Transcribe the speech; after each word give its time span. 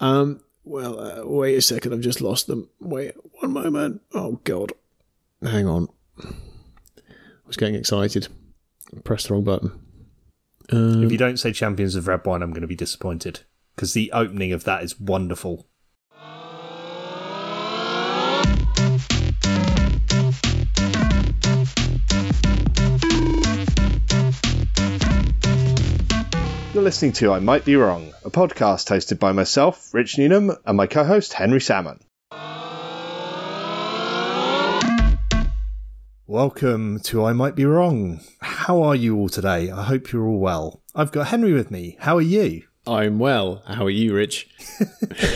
Um, 0.00 0.40
well, 0.64 1.00
uh, 1.00 1.26
wait 1.26 1.56
a 1.56 1.62
second. 1.62 1.92
I've 1.92 2.00
just 2.00 2.20
lost 2.20 2.46
them. 2.46 2.68
Wait 2.80 3.14
one 3.40 3.52
moment. 3.52 4.02
Oh 4.12 4.40
God. 4.44 4.72
Hang 5.42 5.66
on. 5.66 5.88
I 6.22 6.32
was 7.46 7.56
getting 7.56 7.74
excited. 7.74 8.28
Press 9.04 9.26
the 9.26 9.34
wrong 9.34 9.44
button. 9.44 9.72
Um, 10.70 11.02
If 11.04 11.12
you 11.12 11.18
don't 11.18 11.38
say 11.38 11.52
Champions 11.52 11.94
of 11.94 12.06
Red 12.08 12.24
Wine, 12.26 12.42
I'm 12.42 12.50
going 12.50 12.62
to 12.62 12.66
be 12.68 12.76
disappointed 12.76 13.40
because 13.74 13.94
the 13.94 14.12
opening 14.12 14.52
of 14.52 14.64
that 14.64 14.82
is 14.82 14.98
wonderful. 15.00 15.66
You're 26.78 26.84
listening 26.84 27.12
to 27.14 27.32
I 27.32 27.40
Might 27.40 27.64
Be 27.64 27.74
Wrong, 27.74 28.14
a 28.24 28.30
podcast 28.30 28.86
hosted 28.86 29.18
by 29.18 29.32
myself, 29.32 29.92
Rich 29.92 30.16
Newnham, 30.16 30.52
and 30.64 30.76
my 30.76 30.86
co 30.86 31.02
host, 31.02 31.32
Henry 31.32 31.60
Salmon. 31.60 31.98
Welcome 36.28 37.00
to 37.00 37.24
I 37.24 37.32
Might 37.32 37.56
Be 37.56 37.64
Wrong. 37.64 38.20
How 38.40 38.80
are 38.84 38.94
you 38.94 39.16
all 39.16 39.28
today? 39.28 39.72
I 39.72 39.82
hope 39.82 40.12
you're 40.12 40.24
all 40.24 40.38
well. 40.38 40.80
I've 40.94 41.10
got 41.10 41.26
Henry 41.26 41.52
with 41.52 41.72
me. 41.72 41.96
How 41.98 42.16
are 42.16 42.22
you? 42.22 42.62
I'm 42.86 43.18
well. 43.18 43.64
How 43.66 43.84
are 43.84 43.90
you, 43.90 44.14
Rich? 44.14 44.48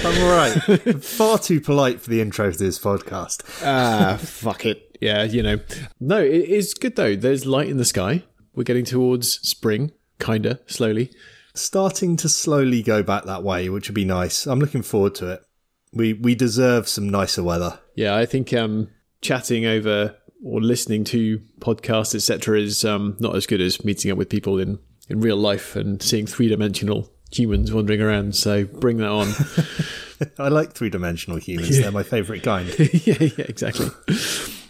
I'm 0.05 0.23
all 0.23 0.37
right. 0.37 1.03
Far 1.05 1.41
too 1.41 1.61
polite 1.61 2.01
for 2.01 2.09
the 2.09 2.21
intro 2.21 2.53
to 2.53 2.57
this 2.57 2.79
podcast. 2.79 3.43
Ah, 3.67 4.17
fuck 4.17 4.65
it. 4.65 4.97
Yeah, 5.01 5.25
you 5.25 5.43
know. 5.43 5.59
No, 5.99 6.19
it 6.19 6.31
is 6.31 6.73
good 6.73 6.95
though. 6.95 7.17
There's 7.17 7.47
light 7.47 7.69
in 7.69 7.79
the 7.79 7.85
sky. 7.85 8.23
We're 8.55 8.63
getting 8.63 8.85
towards 8.85 9.41
spring, 9.41 9.91
kinda 10.21 10.61
slowly. 10.67 11.11
Starting 11.55 12.17
to 12.17 12.29
slowly 12.29 12.83
go 12.83 13.03
back 13.03 13.25
that 13.25 13.43
way, 13.43 13.69
which 13.69 13.89
would 13.89 13.95
be 13.95 14.05
nice. 14.05 14.47
I'm 14.47 14.59
looking 14.59 14.83
forward 14.83 15.15
to 15.17 15.31
it. 15.31 15.43
We 15.93 16.15
we 16.15 16.35
deserve 16.35 16.89
some 16.89 17.09
nicer 17.09 17.43
weather. 17.43 17.79
Yeah, 17.95 18.17
I 18.17 18.25
think 18.25 18.53
um, 18.55 18.89
chatting 19.21 19.67
over 19.67 20.17
or 20.45 20.61
listening 20.61 21.05
to 21.05 21.39
podcasts, 21.61 22.15
etc., 22.15 22.59
is 22.59 22.85
um, 22.85 23.17
not 23.21 23.37
as 23.37 23.47
good 23.47 23.61
as 23.61 23.85
meeting 23.85 24.11
up 24.11 24.19
with 24.19 24.31
people 24.31 24.59
in 24.59 24.79
in 25.09 25.21
real 25.21 25.37
life 25.37 25.77
and 25.77 26.03
seeing 26.03 26.27
three 26.27 26.49
dimensional 26.49 27.13
humans 27.31 27.73
wandering 27.73 28.01
around. 28.01 28.35
So 28.35 28.65
bring 28.65 28.99
that 28.99 29.11
on. 29.11 29.33
I 30.39 30.49
like 30.49 30.73
three 30.73 30.91
dimensional 30.91 31.39
humans. 31.39 31.79
They're 31.79 31.91
my 31.91 32.03
favourite 32.03 32.43
kind. 32.43 32.69
yeah, 32.79 33.17
yeah, 33.21 33.45
exactly. 33.49 33.89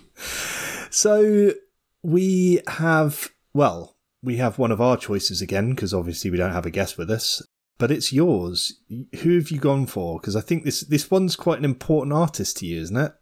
So 0.93 1.55
we 2.03 2.61
have 2.69 3.31
well, 3.55 3.97
we 4.23 4.37
have 4.37 4.59
one 4.59 4.71
of 4.71 4.81
our 4.81 4.97
choices 4.97 5.43
again 5.43 5.71
because 5.71 5.93
obviously 5.93 6.31
we 6.31 6.37
don't 6.37 6.53
have 6.53 6.67
a 6.67 6.71
guest 6.71 6.97
with 6.97 7.11
us. 7.11 7.43
But 7.79 7.91
it's 7.91 8.13
yours. 8.13 8.81
Who 9.23 9.37
have 9.37 9.51
you 9.51 9.59
gone 9.59 9.87
for? 9.87 10.21
Because 10.21 10.37
I 10.37 10.41
think 10.41 10.65
this 10.65 10.83
this 10.83 11.11
one's 11.11 11.35
quite 11.35 11.59
an 11.59 11.65
important 11.65 12.13
artist 12.13 12.59
to 12.59 12.67
you, 12.67 12.81
isn't 12.81 12.97
it? 12.97 13.13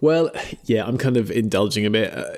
Well, 0.00 0.30
yeah, 0.64 0.84
I'm 0.86 0.98
kind 0.98 1.16
of 1.16 1.30
indulging 1.30 1.86
a 1.86 1.90
bit. 1.90 2.12
Uh, 2.12 2.32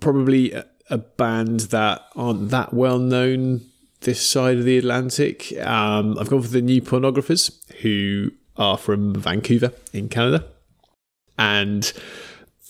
probably 0.00 0.52
a, 0.52 0.66
a 0.90 0.98
band 0.98 1.60
that 1.60 2.02
aren't 2.16 2.50
that 2.50 2.74
well 2.74 2.98
known 2.98 3.60
this 4.00 4.26
side 4.26 4.58
of 4.58 4.64
the 4.64 4.78
Atlantic. 4.78 5.52
Um, 5.60 6.18
I've 6.18 6.30
gone 6.30 6.42
for 6.42 6.48
the 6.48 6.62
New 6.62 6.80
Pornographers, 6.80 7.52
who 7.82 8.32
are 8.56 8.78
from 8.78 9.14
Vancouver 9.14 9.72
in 9.92 10.08
Canada, 10.08 10.44
and 11.38 11.92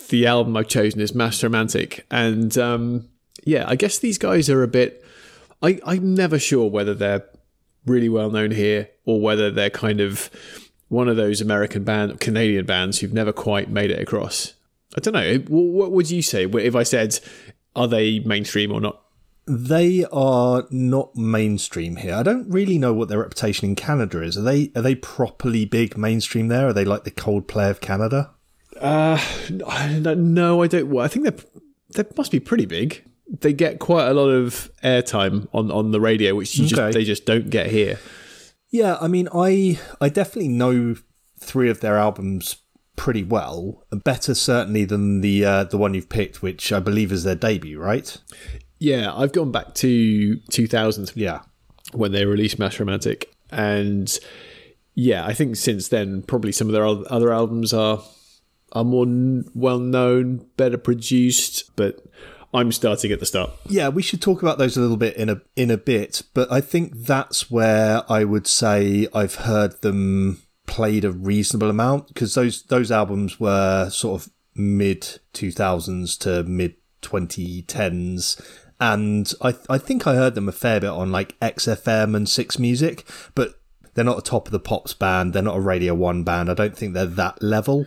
the 0.08 0.26
album 0.26 0.56
I've 0.56 0.68
chosen 0.68 1.00
is 1.00 1.14
Mass 1.14 1.42
Romantic. 1.42 2.04
And 2.10 2.56
um, 2.58 3.08
yeah, 3.46 3.64
I 3.66 3.76
guess 3.76 3.98
these 3.98 4.18
guys 4.18 4.50
are 4.50 4.62
a 4.62 4.68
bit. 4.68 5.02
I, 5.62 5.80
I'm 5.86 6.14
never 6.14 6.38
sure 6.38 6.68
whether 6.68 6.92
they're 6.92 7.24
really 7.86 8.08
well 8.08 8.28
known 8.28 8.50
here 8.50 8.90
or 9.04 9.20
whether 9.20 9.50
they're 9.50 9.70
kind 9.70 10.00
of 10.00 10.28
one 10.88 11.08
of 11.08 11.16
those 11.16 11.40
American 11.40 11.84
band, 11.84 12.18
Canadian 12.20 12.66
bands 12.66 12.98
who've 12.98 13.12
never 13.12 13.32
quite 13.32 13.70
made 13.70 13.90
it 13.90 14.00
across. 14.00 14.54
I 14.96 15.00
don't 15.00 15.14
know. 15.14 15.36
What 15.48 15.92
would 15.92 16.10
you 16.10 16.22
say 16.22 16.44
if 16.44 16.74
I 16.74 16.82
said, 16.82 17.20
are 17.76 17.86
they 17.86 18.18
mainstream 18.18 18.72
or 18.72 18.80
not? 18.80 19.00
They 19.46 20.04
are 20.12 20.64
not 20.70 21.14
mainstream 21.14 21.96
here. 21.96 22.16
I 22.16 22.24
don't 22.24 22.50
really 22.50 22.78
know 22.78 22.92
what 22.92 23.08
their 23.08 23.20
reputation 23.20 23.68
in 23.68 23.76
Canada 23.76 24.22
is. 24.22 24.36
Are 24.36 24.42
they 24.42 24.72
are 24.74 24.82
they 24.82 24.96
properly 24.96 25.64
big 25.64 25.96
mainstream 25.96 26.48
there? 26.48 26.66
Are 26.66 26.72
they 26.72 26.84
like 26.84 27.04
the 27.04 27.12
Coldplay 27.12 27.70
of 27.70 27.80
Canada? 27.80 28.32
Uh, 28.80 29.22
no, 29.50 30.62
I 30.62 30.66
don't. 30.66 30.90
Well, 30.90 31.04
I 31.04 31.08
think 31.08 31.26
they 31.26 31.62
they 31.94 32.08
must 32.16 32.32
be 32.32 32.40
pretty 32.40 32.66
big. 32.66 33.04
They 33.28 33.52
get 33.52 33.78
quite 33.80 34.08
a 34.08 34.14
lot 34.14 34.28
of 34.28 34.70
airtime 34.84 35.48
on, 35.52 35.70
on 35.70 35.90
the 35.90 36.00
radio, 36.00 36.34
which 36.34 36.56
you 36.58 36.66
Okay. 36.66 36.74
just 36.76 36.92
they 36.94 37.04
just 37.04 37.26
don't 37.26 37.50
get 37.50 37.66
here. 37.70 37.98
Yeah, 38.70 38.96
I 39.00 39.08
mean, 39.08 39.28
I 39.34 39.78
I 40.00 40.08
definitely 40.08 40.48
know 40.48 40.96
three 41.40 41.68
of 41.70 41.80
their 41.80 41.96
albums 41.96 42.56
pretty 42.94 43.22
well. 43.24 43.84
Better 43.90 44.34
certainly 44.34 44.84
than 44.84 45.20
the 45.22 45.44
uh, 45.44 45.64
the 45.64 45.76
one 45.78 45.94
you've 45.94 46.08
picked, 46.08 46.40
which 46.42 46.72
I 46.72 46.78
believe 46.80 47.10
is 47.12 47.24
their 47.24 47.34
debut, 47.34 47.78
right? 47.80 48.16
Yeah, 48.78 49.12
I've 49.14 49.32
gone 49.32 49.50
back 49.52 49.74
to 49.76 50.36
2000 50.50 51.12
Yeah. 51.14 51.40
when 51.92 52.12
they 52.12 52.24
released 52.26 52.58
Mass 52.58 52.78
Romantic, 52.78 53.32
and 53.50 54.16
yeah, 54.94 55.24
I 55.26 55.32
think 55.34 55.56
since 55.56 55.88
then 55.88 56.22
probably 56.22 56.52
some 56.52 56.68
of 56.68 56.72
their 56.74 56.86
other 56.86 57.32
albums 57.32 57.72
are 57.72 58.02
are 58.72 58.84
more 58.84 59.06
well 59.54 59.78
known, 59.78 60.46
better 60.56 60.78
produced, 60.78 61.70
but 61.76 62.04
I'm 62.56 62.72
starting 62.72 63.12
at 63.12 63.20
the 63.20 63.26
start. 63.26 63.50
Yeah, 63.68 63.90
we 63.90 64.00
should 64.00 64.22
talk 64.22 64.40
about 64.40 64.56
those 64.56 64.78
a 64.78 64.80
little 64.80 64.96
bit 64.96 65.14
in 65.16 65.28
a 65.28 65.42
in 65.56 65.70
a 65.70 65.76
bit, 65.76 66.22
but 66.32 66.50
I 66.50 66.62
think 66.62 66.96
that's 66.96 67.50
where 67.50 68.02
I 68.10 68.24
would 68.24 68.46
say 68.46 69.06
I've 69.12 69.34
heard 69.34 69.82
them 69.82 70.42
played 70.66 71.04
a 71.04 71.12
reasonable 71.12 71.68
amount 71.68 72.08
because 72.08 72.34
those 72.34 72.62
those 72.64 72.90
albums 72.90 73.38
were 73.38 73.90
sort 73.90 74.22
of 74.22 74.32
mid 74.54 75.20
2000s 75.34 76.18
to 76.20 76.44
mid 76.44 76.76
2010s 77.02 78.40
and 78.80 79.32
I 79.42 79.54
I 79.68 79.76
think 79.76 80.06
I 80.06 80.14
heard 80.14 80.34
them 80.34 80.48
a 80.48 80.52
fair 80.52 80.80
bit 80.80 80.88
on 80.88 81.12
like 81.12 81.38
XFM 81.40 82.16
and 82.16 82.26
Six 82.26 82.58
Music, 82.58 83.06
but 83.34 83.60
they're 83.92 84.04
not 84.04 84.18
a 84.18 84.22
top 84.22 84.46
of 84.46 84.52
the 84.52 84.60
pops 84.60 84.94
band, 84.94 85.34
they're 85.34 85.42
not 85.42 85.56
a 85.56 85.60
Radio 85.60 85.94
1 85.94 86.24
band. 86.24 86.50
I 86.50 86.54
don't 86.54 86.76
think 86.76 86.94
they're 86.94 87.04
that 87.04 87.42
level. 87.42 87.86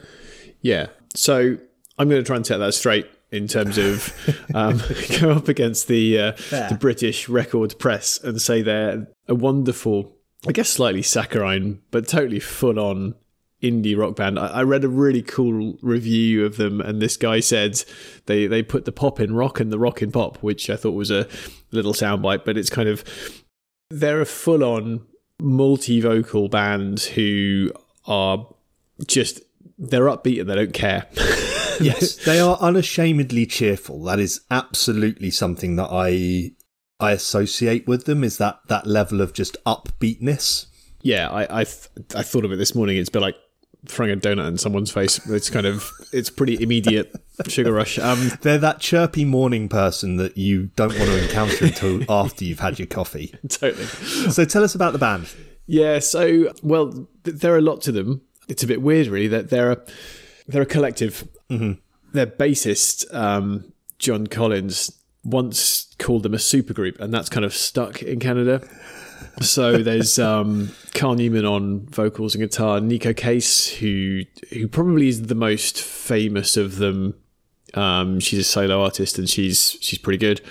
Yeah. 0.61 0.87
So 1.15 1.57
I'm 1.97 2.07
going 2.07 2.21
to 2.21 2.25
try 2.25 2.35
and 2.35 2.45
set 2.45 2.57
that 2.57 2.73
straight 2.73 3.07
in 3.31 3.47
terms 3.47 3.77
of 3.77 4.13
um, 4.53 4.81
go 5.19 5.31
up 5.31 5.47
against 5.47 5.87
the 5.87 6.19
uh, 6.19 6.31
the 6.49 6.77
British 6.79 7.29
record 7.29 7.77
press 7.79 8.19
and 8.23 8.41
say 8.41 8.61
they're 8.61 9.07
a 9.27 9.35
wonderful, 9.35 10.15
I 10.47 10.51
guess 10.51 10.69
slightly 10.69 11.01
saccharine, 11.01 11.81
but 11.91 12.07
totally 12.07 12.39
full 12.39 12.79
on 12.79 13.15
indie 13.61 13.97
rock 13.97 14.15
band. 14.15 14.39
I, 14.39 14.47
I 14.47 14.63
read 14.63 14.83
a 14.83 14.89
really 14.89 15.21
cool 15.21 15.77
review 15.81 16.45
of 16.45 16.57
them, 16.57 16.81
and 16.81 17.01
this 17.01 17.17
guy 17.17 17.39
said 17.39 17.83
they 18.25 18.47
they 18.47 18.63
put 18.63 18.85
the 18.85 18.91
pop 18.91 19.19
in 19.19 19.35
rock 19.35 19.59
and 19.59 19.71
the 19.71 19.79
rock 19.79 20.01
in 20.01 20.11
pop, 20.11 20.37
which 20.37 20.69
I 20.69 20.75
thought 20.75 20.91
was 20.91 21.11
a 21.11 21.27
little 21.71 21.93
soundbite, 21.93 22.45
but 22.45 22.57
it's 22.57 22.69
kind 22.69 22.89
of 22.89 23.03
they're 23.89 24.21
a 24.21 24.25
full 24.25 24.63
on 24.63 25.05
multi 25.41 26.01
vocal 26.01 26.49
band 26.49 26.99
who 26.99 27.71
are 28.05 28.47
just 29.07 29.41
they're 29.77 30.05
upbeat 30.05 30.41
and 30.41 30.49
they 30.49 30.55
don't 30.55 30.73
care. 30.73 31.05
Yes, 31.79 32.15
they 32.25 32.39
are 32.39 32.57
unashamedly 32.59 33.45
cheerful. 33.45 34.03
That 34.03 34.19
is 34.19 34.41
absolutely 34.51 35.31
something 35.31 35.75
that 35.77 35.89
I 35.91 36.51
I 36.99 37.11
associate 37.11 37.87
with 37.87 38.05
them 38.05 38.23
is 38.23 38.37
that 38.39 38.59
that 38.67 38.85
level 38.85 39.21
of 39.21 39.33
just 39.33 39.57
upbeatness. 39.65 40.65
yeah, 41.01 41.29
I 41.29 41.61
I, 41.61 41.63
th- 41.63 41.87
I 42.15 42.23
thought 42.23 42.45
of 42.45 42.51
it 42.51 42.57
this 42.57 42.75
morning. 42.75 42.97
It's 42.97 43.09
a 43.09 43.11
bit 43.13 43.21
like 43.21 43.35
throwing 43.87 44.11
a 44.11 44.17
donut 44.17 44.47
in 44.47 44.57
someone's 44.57 44.91
face. 44.91 45.25
It's 45.29 45.49
kind 45.49 45.65
of 45.65 45.89
it's 46.11 46.29
pretty 46.29 46.61
immediate 46.61 47.15
sugar 47.47 47.71
rush. 47.71 47.97
Um, 47.97 48.31
They're 48.41 48.57
that 48.57 48.79
chirpy 48.81 49.23
morning 49.23 49.69
person 49.69 50.17
that 50.17 50.37
you 50.37 50.67
don't 50.75 50.89
want 50.99 51.09
to 51.09 51.23
encounter 51.23 51.65
until 51.65 52.03
after 52.11 52.43
you've 52.43 52.59
had 52.59 52.77
your 52.79 52.87
coffee. 52.87 53.33
totally. 53.47 53.85
So 53.85 54.43
tell 54.43 54.63
us 54.63 54.75
about 54.75 54.91
the 54.91 54.99
band. 54.99 55.33
Yeah. 55.65 55.99
So 55.99 56.51
well, 56.61 56.91
th- 57.23 57.37
there 57.37 57.53
are 57.53 57.57
a 57.59 57.61
lot 57.61 57.81
to 57.83 57.93
them. 57.93 58.21
It's 58.49 58.63
a 58.63 58.67
bit 58.67 58.81
weird, 58.81 59.07
really. 59.07 59.27
That 59.29 59.49
they're 59.49 59.71
a 59.71 59.81
they're 60.47 60.63
a 60.63 60.65
collective. 60.65 61.25
Their 62.13 62.27
bassist 62.27 63.13
um, 63.13 63.71
John 63.99 64.27
Collins 64.27 64.99
once 65.23 65.93
called 65.99 66.23
them 66.23 66.33
a 66.33 66.37
supergroup, 66.37 66.99
and 66.99 67.13
that's 67.13 67.29
kind 67.29 67.45
of 67.45 67.53
stuck 67.53 68.01
in 68.01 68.19
Canada. 68.19 68.67
So 69.41 69.77
there's 69.83 70.17
um, 70.17 70.71
Carl 70.93 71.15
Newman 71.15 71.45
on 71.45 71.85
vocals 71.87 72.35
and 72.35 72.41
guitar, 72.41 72.79
Neko 72.79 73.15
Case, 73.15 73.67
who 73.77 74.21
who 74.51 74.67
probably 74.67 75.09
is 75.09 75.27
the 75.27 75.35
most 75.35 75.81
famous 75.81 76.57
of 76.57 76.77
them. 76.77 77.15
Um, 77.75 78.19
she's 78.19 78.39
a 78.39 78.43
solo 78.43 78.81
artist 78.81 79.19
and 79.19 79.29
she's 79.29 79.77
she's 79.79 79.99
pretty 79.99 80.17
good. 80.17 80.41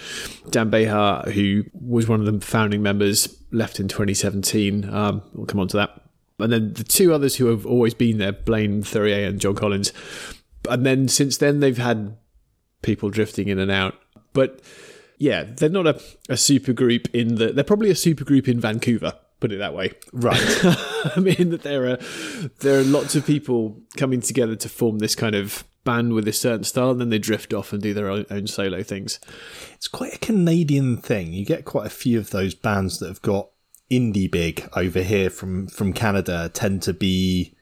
Dan 0.51 0.71
Bejar, 0.71 1.33
who 1.33 1.65
was 1.73 2.07
one 2.07 2.21
of 2.21 2.27
the 2.27 2.45
founding 2.45 2.83
members, 2.83 3.43
left 3.51 3.81
in 3.81 3.89
2017. 3.89 4.89
Um, 4.89 5.23
we'll 5.33 5.47
come 5.47 5.61
on 5.61 5.69
to 5.69 5.77
that. 5.79 6.03
And 6.39 6.53
then 6.53 6.73
the 6.75 6.85
two 6.85 7.13
others 7.13 7.35
who 7.35 7.47
have 7.47 7.67
always 7.67 7.95
been 7.95 8.19
there, 8.19 8.31
Blaine 8.31 8.83
Thurier 8.83 9.27
and 9.27 9.41
John 9.41 9.57
Collins. 9.57 9.93
And 10.69 10.85
then 10.85 11.09
since 11.09 11.37
then, 11.37 11.61
they've 11.61 11.79
had 11.79 12.17
people 12.83 13.11
drifting 13.11 13.49
in 13.49 13.59
and 13.59 13.71
out. 13.71 13.95
But 14.33 14.61
yeah, 15.19 15.45
they're 15.45 15.69
not 15.69 15.87
a, 15.87 16.01
a 16.29 16.37
super 16.37 16.73
group 16.73 17.09
in 17.15 17.37
the. 17.37 17.53
They're 17.53 17.65
probably 17.65 17.91
a 17.91 17.97
super 17.97 18.25
group 18.25 18.49
in 18.49 18.61
Vancouver. 18.61 19.15
Put 19.41 19.53
it 19.53 19.59
that 19.59 19.75
way. 19.75 19.93
Right. 20.13 20.41
I 21.17 21.21
mean 21.21 21.51
that 21.51 21.63
there 21.63 21.89
are 21.89 21.99
there 22.61 22.81
are 22.81 22.85
lots 22.85 23.15
of 23.15 23.25
people 23.25 23.81
coming 23.97 24.21
together 24.21 24.57
to 24.57 24.69
form 24.69 24.99
this 24.99 25.15
kind 25.15 25.35
of 25.35 25.65
band 25.85 26.13
with 26.13 26.27
a 26.29 26.33
certain 26.33 26.65
style, 26.65 26.91
and 26.91 27.01
then 27.01 27.11
they 27.11 27.19
drift 27.19 27.55
off 27.55 27.73
and 27.73 27.81
do 27.81 27.95
their 27.95 28.09
own, 28.09 28.27
own 28.31 28.47
solo 28.47 28.83
things. 28.83 29.21
It's 29.75 29.89
quite 29.89 30.15
a 30.15 30.19
Canadian 30.19 30.97
thing. 30.97 31.33
You 31.33 31.45
get 31.45 31.65
quite 31.65 31.87
a 31.87 31.91
few 31.91 32.19
of 32.19 32.31
those 32.31 32.55
bands 32.55 32.99
that 32.99 33.09
have 33.09 33.23
got 33.23 33.49
indie 33.91 34.31
big 34.31 34.69
over 34.77 35.01
here 35.03 35.31
from 35.31 35.67
from 35.69 35.93
Canada 35.93 36.51
tend 36.53 36.83
to 36.83 36.93
be 36.93 37.55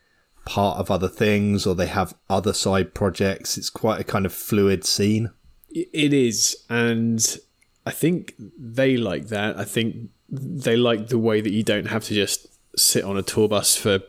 part 0.47 0.79
of 0.79 0.91
other 0.91 1.09
things 1.09 1.67
or 1.67 1.75
they 1.75 1.89
have 1.89 2.15
other 2.31 2.55
side 2.55 2.95
projects. 2.95 3.59
It's 3.59 3.69
quite 3.69 4.01
a 4.01 4.05
kind 4.05 4.25
of 4.25 4.33
fluid 4.33 4.87
scene. 4.87 5.31
It 5.69 6.15
is, 6.15 6.57
and 6.71 7.39
I 7.85 7.91
think 7.91 8.35
they 8.59 8.97
like 8.97 9.27
that. 9.27 9.59
I 9.59 9.65
think 9.65 10.09
they 10.31 10.77
like 10.77 11.09
the 11.09 11.19
way 11.19 11.43
that 11.43 11.53
you 11.53 11.63
don't 11.63 11.89
have 11.89 12.05
to 12.05 12.15
just 12.15 12.47
sit 12.79 13.05
on 13.05 13.19
a 13.19 13.23
tour 13.23 13.49
bus 13.49 13.77
for 13.77 14.01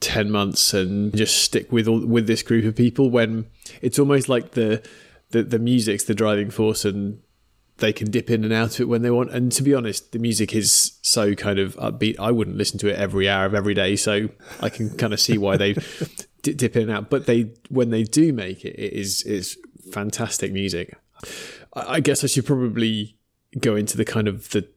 10 0.00 0.30
months 0.30 0.72
and 0.72 1.16
just 1.16 1.38
stick 1.42 1.72
with 1.72 1.88
all, 1.88 2.06
with 2.06 2.28
this 2.28 2.42
group 2.42 2.64
of 2.64 2.76
people 2.76 3.10
when 3.10 3.46
it's 3.82 3.98
almost 3.98 4.28
like 4.28 4.52
the, 4.52 4.82
the 5.30 5.42
the 5.42 5.58
music's 5.58 6.04
the 6.04 6.14
driving 6.14 6.50
force 6.50 6.84
and 6.84 7.20
they 7.78 7.92
can 7.92 8.10
dip 8.10 8.30
in 8.30 8.42
and 8.44 8.52
out 8.52 8.74
of 8.74 8.80
it 8.80 8.88
when 8.88 9.02
they 9.02 9.10
want 9.10 9.30
and 9.30 9.52
to 9.52 9.62
be 9.62 9.74
honest 9.74 10.12
the 10.12 10.18
music 10.18 10.54
is 10.54 10.98
so 11.02 11.34
kind 11.34 11.58
of 11.58 11.76
upbeat 11.76 12.18
I 12.18 12.30
wouldn't 12.30 12.56
listen 12.56 12.78
to 12.80 12.88
it 12.88 12.96
every 12.96 13.28
hour 13.28 13.44
of 13.44 13.54
every 13.54 13.74
day 13.74 13.96
so 13.96 14.28
I 14.60 14.68
can 14.68 14.96
kind 14.96 15.12
of 15.12 15.20
see 15.20 15.38
why 15.38 15.56
they 15.56 15.72
dip 16.42 16.76
in 16.76 16.82
and 16.82 16.90
out 16.90 17.10
but 17.10 17.26
they 17.26 17.52
when 17.68 17.90
they 17.90 18.04
do 18.04 18.32
make 18.32 18.64
it 18.64 18.78
it 18.78 18.92
is 18.92 19.22
it's 19.24 19.56
fantastic 19.92 20.52
music 20.52 20.96
I 21.74 22.00
guess 22.00 22.24
I 22.24 22.26
should 22.26 22.46
probably 22.46 23.16
go 23.60 23.76
into 23.76 23.96
the 23.96 24.04
kind 24.04 24.28
of 24.28 24.50
the 24.50 24.68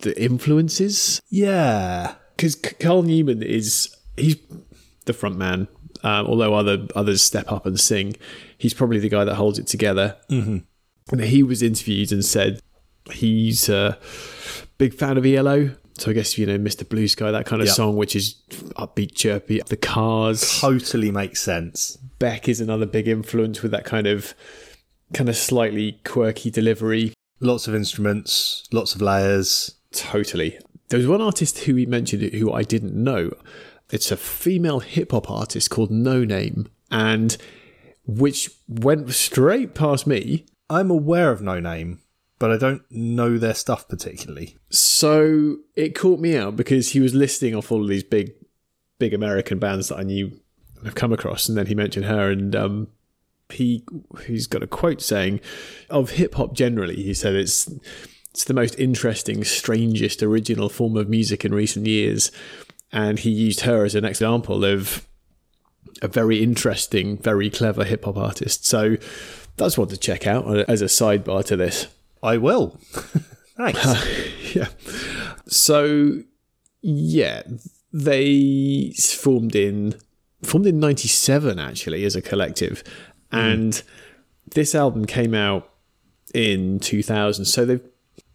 the 0.00 0.20
influences. 0.20 1.20
Yeah, 1.28 2.14
because 2.36 2.54
Carl 2.54 3.02
Newman 3.02 3.42
is 3.42 3.94
he's 4.16 4.36
the 5.04 5.12
front 5.12 5.36
man. 5.36 5.68
Um, 6.04 6.26
although 6.26 6.54
other 6.54 6.86
others 6.94 7.22
step 7.22 7.50
up 7.50 7.66
and 7.66 7.78
sing, 7.78 8.16
he's 8.56 8.74
probably 8.74 8.98
the 8.98 9.08
guy 9.08 9.24
that 9.24 9.34
holds 9.34 9.58
it 9.58 9.66
together. 9.66 10.16
Mm-hmm. 10.30 10.58
And 11.10 11.20
he 11.20 11.42
was 11.42 11.62
interviewed 11.62 12.12
and 12.12 12.24
said 12.24 12.60
he's 13.12 13.68
a 13.68 13.98
big 14.78 14.94
fan 14.94 15.16
of 15.16 15.26
ELO. 15.26 15.70
So 15.98 16.10
I 16.10 16.14
guess 16.14 16.38
you 16.38 16.46
know 16.46 16.58
Mr. 16.58 16.88
Blue 16.88 17.08
Sky, 17.08 17.30
that 17.32 17.46
kind 17.46 17.60
of 17.60 17.66
yep. 17.66 17.74
song, 17.74 17.96
which 17.96 18.14
is 18.14 18.34
upbeat, 18.76 19.14
chirpy. 19.14 19.60
The 19.66 19.76
Cars 19.76 20.60
totally 20.60 21.10
makes 21.10 21.40
sense. 21.40 21.96
Beck 22.18 22.48
is 22.48 22.60
another 22.60 22.86
big 22.86 23.08
influence 23.08 23.62
with 23.62 23.72
that 23.72 23.84
kind 23.84 24.06
of 24.06 24.34
kind 25.12 25.28
of 25.28 25.36
slightly 25.36 26.00
quirky 26.04 26.50
delivery. 26.50 27.14
Lots 27.40 27.66
of 27.66 27.74
instruments, 27.74 28.64
lots 28.72 28.94
of 28.94 29.02
layers. 29.02 29.74
Totally. 29.92 30.58
There 30.88 30.98
was 30.98 31.06
one 31.06 31.20
artist 31.20 31.60
who 31.60 31.74
he 31.74 31.86
mentioned 31.86 32.22
who 32.34 32.52
I 32.52 32.62
didn't 32.62 32.94
know. 32.94 33.32
It's 33.90 34.10
a 34.10 34.16
female 34.16 34.80
hip 34.80 35.12
hop 35.12 35.30
artist 35.30 35.70
called 35.70 35.90
Noname, 35.90 36.66
and 36.90 37.36
which 38.06 38.50
went 38.68 39.10
straight 39.10 39.74
past 39.74 40.06
me. 40.06 40.46
I'm 40.70 40.90
aware 40.90 41.30
of 41.30 41.40
Noname, 41.40 41.98
but 42.38 42.50
I 42.50 42.56
don't 42.56 42.82
know 42.90 43.38
their 43.38 43.54
stuff 43.54 43.88
particularly. 43.88 44.56
So 44.70 45.58
it 45.74 45.94
caught 45.94 46.20
me 46.20 46.36
out 46.36 46.56
because 46.56 46.90
he 46.90 47.00
was 47.00 47.14
listing 47.14 47.54
off 47.54 47.72
all 47.72 47.82
of 47.82 47.88
these 47.88 48.04
big, 48.04 48.32
big 48.98 49.14
American 49.14 49.58
bands 49.58 49.88
that 49.88 49.98
I 49.98 50.02
knew 50.02 50.38
have 50.84 50.94
come 50.94 51.12
across, 51.12 51.48
and 51.48 51.56
then 51.58 51.66
he 51.66 51.74
mentioned 51.74 52.06
her, 52.06 52.30
and 52.30 52.54
um, 52.54 52.88
he 53.50 53.84
he's 54.26 54.46
got 54.46 54.62
a 54.62 54.66
quote 54.66 55.00
saying 55.00 55.40
of 55.90 56.10
hip 56.10 56.34
hop 56.34 56.54
generally. 56.54 56.96
He 57.02 57.14
said 57.14 57.34
it's 57.34 57.68
it's 58.30 58.44
the 58.44 58.54
most 58.54 58.78
interesting, 58.78 59.42
strangest, 59.42 60.22
original 60.22 60.68
form 60.68 60.96
of 60.96 61.08
music 61.08 61.44
in 61.44 61.52
recent 61.52 61.86
years. 61.86 62.30
And 62.92 63.18
he 63.18 63.30
used 63.30 63.62
her 63.62 63.84
as 63.84 63.96
an 63.96 64.04
example 64.04 64.64
of 64.64 65.07
a 66.02 66.08
very 66.08 66.42
interesting, 66.42 67.18
very 67.18 67.50
clever 67.50 67.84
hip 67.84 68.04
hop 68.04 68.16
artist. 68.16 68.66
So 68.66 68.96
that's 69.56 69.76
one 69.76 69.88
to 69.88 69.96
check 69.96 70.26
out 70.26 70.46
as 70.68 70.82
a 70.82 70.86
sidebar 70.86 71.44
to 71.46 71.56
this. 71.56 71.88
I 72.22 72.36
will. 72.36 72.78
Thanks. 73.56 73.84
Uh, 73.84 74.04
yeah. 74.54 74.68
So 75.46 76.22
yeah, 76.80 77.42
they 77.92 78.92
formed 78.96 79.54
in 79.54 79.94
formed 80.42 80.66
in 80.66 80.78
'97 80.78 81.58
actually 81.58 82.04
as 82.04 82.14
a 82.14 82.22
collective, 82.22 82.84
mm. 83.32 83.38
and 83.38 83.82
this 84.54 84.74
album 84.74 85.04
came 85.04 85.34
out 85.34 85.70
in 86.34 86.78
2000. 86.78 87.44
So 87.44 87.64
they've 87.64 87.82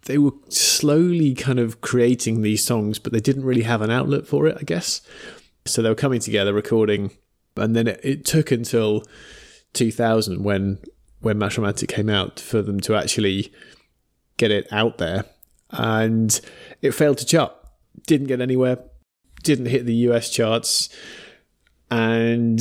they 0.06 0.18
were 0.18 0.32
slowly 0.48 1.34
kind 1.34 1.58
of 1.58 1.80
creating 1.80 2.42
these 2.42 2.64
songs, 2.64 2.98
but 2.98 3.12
they 3.12 3.20
didn't 3.20 3.44
really 3.44 3.62
have 3.62 3.80
an 3.80 3.90
outlet 3.90 4.26
for 4.26 4.46
it, 4.46 4.56
I 4.60 4.64
guess. 4.64 5.00
So 5.64 5.80
they 5.80 5.88
were 5.88 5.94
coming 5.94 6.20
together, 6.20 6.52
recording, 6.52 7.12
and 7.56 7.74
then 7.74 7.86
it, 7.88 8.00
it 8.02 8.24
took 8.24 8.50
until 8.50 9.04
2000 9.72 10.42
when 10.42 10.78
when 11.20 11.38
Mass 11.38 11.56
Romantic 11.56 11.88
came 11.88 12.10
out 12.10 12.38
for 12.38 12.60
them 12.60 12.80
to 12.80 12.94
actually 12.94 13.50
get 14.36 14.50
it 14.50 14.66
out 14.70 14.98
there, 14.98 15.24
and 15.70 16.40
it 16.82 16.92
failed 16.92 17.18
to 17.18 17.26
chart. 17.26 17.52
Didn't 18.06 18.26
get 18.26 18.40
anywhere. 18.40 18.78
Didn't 19.42 19.66
hit 19.66 19.86
the 19.86 19.94
US 20.08 20.30
charts, 20.30 20.88
and 21.90 22.60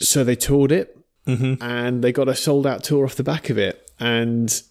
so 0.00 0.24
they 0.24 0.36
toured 0.36 0.72
it, 0.72 0.96
mm-hmm. 1.26 1.62
and 1.62 2.02
they 2.02 2.12
got 2.12 2.28
a 2.28 2.34
sold 2.34 2.66
out 2.66 2.82
tour 2.82 3.04
off 3.04 3.16
the 3.16 3.24
back 3.24 3.50
of 3.50 3.58
it, 3.58 3.90
and 4.00 4.62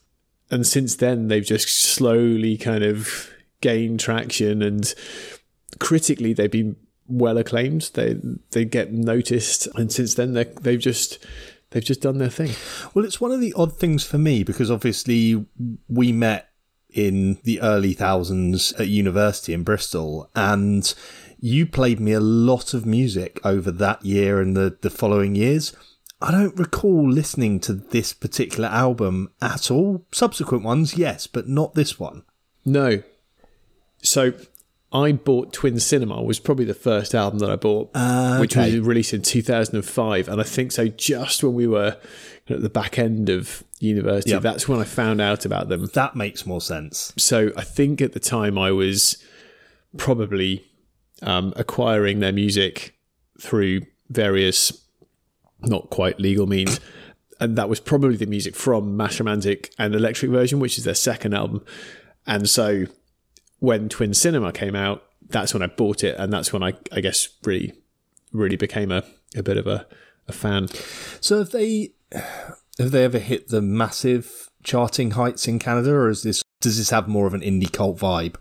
and 0.50 0.66
since 0.66 0.96
then 0.96 1.28
they've 1.28 1.46
just 1.46 1.70
slowly 1.70 2.58
kind 2.58 2.84
of 2.84 3.30
gained 3.62 4.00
traction 4.00 4.62
and 4.62 4.94
critically 5.80 6.34
they've 6.34 6.52
been 6.52 6.76
well 7.08 7.38
acclaimed 7.38 7.90
they 7.94 8.18
they 8.52 8.66
get 8.66 8.92
noticed 8.92 9.68
and 9.76 9.92
since 9.92 10.16
then 10.16 10.34
they 10.34 10.44
they've 10.62 10.80
just 10.80 11.26
they've 11.72 11.84
just 11.84 12.02
done 12.02 12.18
their 12.18 12.30
thing 12.30 12.52
well 12.94 13.06
it's 13.06 13.22
one 13.22 13.32
of 13.32 13.42
the 13.42 13.54
odd 13.54 13.78
things 13.78 14.04
for 14.04 14.18
me 14.18 14.44
because 14.44 14.72
obviously 14.72 15.46
we 15.88 16.12
met 16.12 16.50
in 16.90 17.38
the 17.44 17.62
early 17.62 17.94
thousands 17.94 18.72
at 18.74 18.88
university 18.88 19.54
in 19.54 19.64
Bristol 19.64 20.30
and 20.36 20.94
you 21.40 21.66
played 21.66 22.00
me 22.00 22.14
a 22.14 22.20
lot 22.20 22.74
of 22.74 22.86
music 22.86 23.40
over 23.44 23.70
that 23.70 24.04
year 24.04 24.42
and 24.42 24.56
the, 24.56 24.78
the 24.82 24.90
following 24.90 25.36
years 25.36 25.76
I 26.20 26.32
don't 26.32 26.58
recall 26.58 27.10
listening 27.10 27.60
to 27.62 27.74
this 27.74 28.12
particular 28.12 28.68
album 28.70 29.32
at 29.40 29.70
all. 29.70 30.04
Subsequent 30.12 30.64
ones, 30.64 30.98
yes, 30.98 31.28
but 31.28 31.48
not 31.48 31.76
this 31.76 32.00
one. 32.00 32.24
No. 32.66 33.04
So 34.02 34.34
I 34.92 35.12
bought 35.12 35.52
Twin 35.52 35.80
Cinema 35.80 36.22
was 36.24 36.40
probably 36.40 36.66
the 36.66 36.74
first 36.74 37.14
album 37.14 37.40
that 37.40 37.50
I 37.50 37.58
bought, 37.58 37.92
uh, 37.94 38.32
okay. 38.36 38.40
which 38.40 38.56
was 38.56 38.80
released 38.80 39.14
in 39.14 39.22
2005, 39.22 40.30
and 40.30 40.40
I 40.40 40.44
think 40.44 40.72
so. 40.72 40.88
Just 40.88 41.44
when 41.44 41.54
we 41.54 41.68
were 41.68 41.98
at 42.50 42.62
the 42.62 42.70
back 42.70 42.98
end 42.98 43.30
of 43.30 43.64
university, 43.80 44.32
yep. 44.32 44.42
that's 44.42 44.68
when 44.68 44.80
I 44.80 44.86
found 44.86 45.20
out 45.20 45.46
about 45.46 45.68
them. 45.68 45.88
That 45.94 46.16
makes 46.16 46.46
more 46.46 46.62
sense. 46.62 47.14
So 47.18 47.52
I 47.58 47.64
think 47.64 48.02
at 48.02 48.14
the 48.14 48.20
time 48.20 48.58
I 48.58 48.72
was 48.72 49.22
probably 49.98 50.66
um, 51.22 51.52
acquiring 51.58 52.22
their 52.22 52.32
music 52.32 52.96
through 53.42 53.82
various 54.10 54.86
not 55.62 55.90
quite 55.90 56.20
legal 56.20 56.48
means. 56.48 56.80
And 57.40 57.56
that 57.56 57.70
was 57.70 57.80
probably 57.80 58.18
the 58.18 58.26
music 58.26 58.56
from 58.56 58.98
Mass 58.98 59.20
Romantic 59.20 59.72
and 59.78 59.94
Electric 59.94 60.32
Version, 60.32 60.60
which 60.60 60.80
is 60.80 60.86
their 60.86 60.96
second 60.96 61.36
album. 61.36 61.64
And 62.26 62.50
so 62.50 62.88
when 63.60 63.90
Twin 63.90 64.14
Cinema 64.14 64.52
came 64.52 64.76
out, 64.76 65.04
that's 65.30 65.54
when 65.54 65.64
I 65.64 65.68
bought 65.68 66.04
it, 66.04 66.16
and 66.18 66.32
that's 66.32 66.54
when 66.54 66.64
I, 66.64 66.74
I 66.92 67.02
guess, 67.02 67.28
really, 67.44 67.74
really 68.32 68.56
became 68.56 68.92
a, 68.92 69.04
a 69.36 69.44
bit 69.44 69.58
of 69.58 69.68
a, 69.68 69.86
a 70.28 70.32
fan. 70.32 70.68
So 71.20 71.40
have 71.40 71.52
they 71.52 71.92
have 72.78 72.92
they 72.92 73.04
ever 73.04 73.20
hit 73.20 73.50
the 73.50 73.62
massive 73.62 74.50
charting 74.64 75.12
heights 75.12 75.48
in 75.48 75.60
Canada, 75.60 75.92
or 75.92 76.10
is 76.10 76.24
this 76.24 76.44
does 76.62 76.78
this 76.78 76.90
have 76.90 77.08
more 77.08 77.28
of 77.28 77.34
an 77.34 77.42
indie 77.42 77.72
cult 77.72 77.98
vibe? 77.98 78.36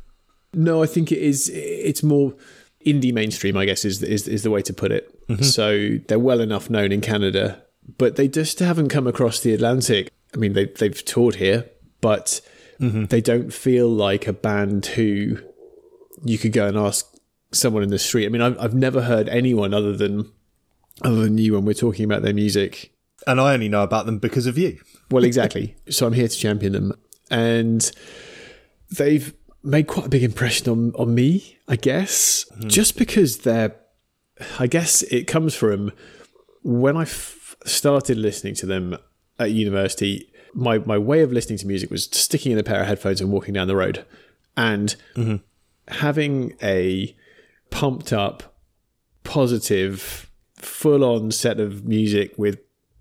No, 0.54 0.82
I 0.82 0.86
think 0.86 1.12
it 1.12 1.18
is. 1.18 1.50
It's 1.52 2.02
more 2.02 2.34
indie 2.84 3.12
mainstream, 3.12 3.56
I 3.56 3.64
guess, 3.64 3.84
is 3.84 4.02
is 4.02 4.28
is 4.28 4.42
the 4.42 4.50
way 4.50 4.62
to 4.62 4.72
put 4.72 4.92
it. 4.92 5.12
Mm-hmm. 5.28 5.42
So 5.42 5.98
they're 6.08 6.18
well 6.18 6.40
enough 6.40 6.70
known 6.70 6.92
in 6.92 7.00
Canada, 7.00 7.62
but 7.98 8.16
they 8.16 8.28
just 8.28 8.58
haven't 8.60 8.88
come 8.88 9.06
across 9.06 9.40
the 9.40 9.52
Atlantic. 9.52 10.10
I 10.34 10.38
mean, 10.38 10.52
they 10.52 10.66
they've 10.66 11.04
toured 11.04 11.36
here, 11.36 11.68
but 12.00 12.40
mm-hmm. 12.80 13.04
they 13.06 13.20
don't 13.20 13.52
feel 13.52 13.88
like 13.88 14.26
a 14.26 14.32
band 14.32 14.86
who 14.86 15.38
you 16.24 16.38
could 16.38 16.52
go 16.52 16.66
and 16.66 16.76
ask 16.76 17.06
someone 17.52 17.82
in 17.82 17.90
the 17.90 17.98
street. 17.98 18.26
I 18.26 18.28
mean, 18.28 18.42
I've 18.42 18.58
I've 18.58 18.74
never 18.74 19.02
heard 19.02 19.28
anyone 19.28 19.74
other 19.74 19.96
than 19.96 20.32
other 21.02 21.22
than 21.22 21.38
you 21.38 21.54
when 21.54 21.64
we're 21.64 21.74
talking 21.74 22.04
about 22.04 22.22
their 22.22 22.34
music. 22.34 22.92
And 23.26 23.40
I 23.40 23.54
only 23.54 23.68
know 23.68 23.82
about 23.82 24.06
them 24.06 24.18
because 24.18 24.46
of 24.46 24.56
you. 24.58 24.78
well, 25.10 25.24
exactly. 25.32 25.76
So 25.90 26.06
I'm 26.06 26.12
here 26.12 26.28
to 26.28 26.36
champion 26.36 26.72
them, 26.72 26.92
and 27.30 27.90
they've 28.90 29.34
made 29.62 29.86
quite 29.86 30.06
a 30.06 30.10
big 30.10 30.22
impression 30.22 30.68
on 30.68 30.92
on 30.96 31.14
me, 31.14 31.58
I 31.68 31.76
guess, 31.76 32.44
mm-hmm. 32.52 32.68
just 32.68 32.96
because 32.98 33.38
they're. 33.38 33.76
I 34.58 34.66
guess 34.66 35.00
it 35.04 35.26
comes 35.26 35.54
from 35.54 35.92
when 36.62 36.94
I 36.94 37.02
f- 37.02 37.56
started 37.64 38.18
listening 38.18 38.54
to 38.56 38.66
them 38.66 38.98
at 39.38 39.50
university. 39.50 40.30
My 40.56 40.78
my 40.78 40.98
way 40.98 41.20
of 41.20 41.32
listening 41.32 41.58
to 41.58 41.66
music 41.66 41.90
was 41.90 42.04
sticking 42.04 42.52
in 42.52 42.58
a 42.58 42.62
pair 42.62 42.80
of 42.80 42.86
headphones 42.86 43.20
and 43.20 43.30
walking 43.30 43.54
down 43.54 43.68
the 43.68 43.76
road, 43.76 44.04
and 44.56 44.96
mm-hmm. 45.14 45.36
having 45.88 46.56
a 46.62 47.14
pumped 47.70 48.12
up, 48.12 48.56
positive, 49.22 50.30
full 50.56 51.04
on 51.04 51.30
set 51.30 51.60
of 51.60 51.84
music 51.84 52.32
with 52.36 52.58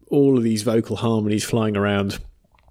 all 0.10 0.38
of 0.38 0.44
these 0.44 0.64
vocal 0.64 0.98
harmonies 0.98 1.44
flying 1.44 1.78
around. 1.78 2.20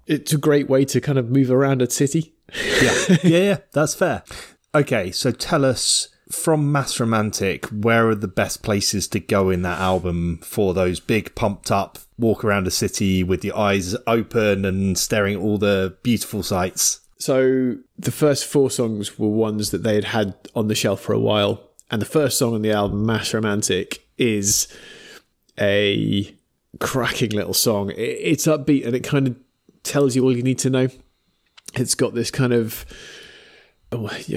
It's 0.07 0.33
a 0.33 0.37
great 0.37 0.69
way 0.69 0.85
to 0.85 1.01
kind 1.01 1.17
of 1.17 1.29
move 1.29 1.49
around 1.49 1.81
a 1.81 1.89
city. 1.89 2.35
Yeah, 2.53 3.05
yeah, 3.23 3.39
yeah, 3.39 3.57
that's 3.71 3.95
fair. 3.95 4.23
Okay, 4.73 5.11
so 5.11 5.31
tell 5.31 5.65
us 5.65 6.09
from 6.35 6.71
Mass 6.71 6.99
Romantic, 6.99 7.65
where 7.67 8.09
are 8.09 8.15
the 8.15 8.27
best 8.27 8.61
places 8.61 9.07
to 9.07 9.19
go 9.19 9.49
in 9.49 9.61
that 9.63 9.79
album 9.79 10.39
for 10.43 10.73
those 10.73 10.99
big 10.99 11.33
pumped 11.33 11.71
up 11.71 11.97
walk 12.17 12.43
around 12.43 12.67
a 12.67 12.71
city 12.71 13.23
with 13.23 13.43
your 13.43 13.57
eyes 13.57 13.95
open 14.05 14.63
and 14.63 14.97
staring 14.97 15.35
at 15.35 15.41
all 15.41 15.57
the 15.57 15.97
beautiful 16.03 16.43
sights? 16.43 16.99
So 17.17 17.77
the 17.97 18.11
first 18.11 18.45
four 18.45 18.69
songs 18.69 19.17
were 19.17 19.29
ones 19.29 19.71
that 19.71 19.83
they 19.83 19.95
had 19.95 20.05
had 20.05 20.35
on 20.55 20.67
the 20.67 20.75
shelf 20.75 21.01
for 21.01 21.13
a 21.13 21.19
while, 21.19 21.63
and 21.89 22.01
the 22.01 22.05
first 22.05 22.37
song 22.37 22.53
on 22.53 22.61
the 22.61 22.71
album, 22.71 23.05
Mass 23.05 23.33
Romantic, 23.33 24.05
is 24.17 24.67
a 25.59 26.35
cracking 26.79 27.31
little 27.31 27.53
song. 27.53 27.91
It's 27.95 28.45
upbeat 28.45 28.85
and 28.85 28.95
it 28.95 29.03
kind 29.03 29.27
of 29.27 29.35
tells 29.83 30.15
you 30.15 30.23
all 30.23 30.35
you 30.35 30.43
need 30.43 30.59
to 30.59 30.69
know. 30.69 30.89
It's 31.73 31.95
got 31.95 32.13
this 32.13 32.31
kind 32.31 32.53
of 32.53 32.85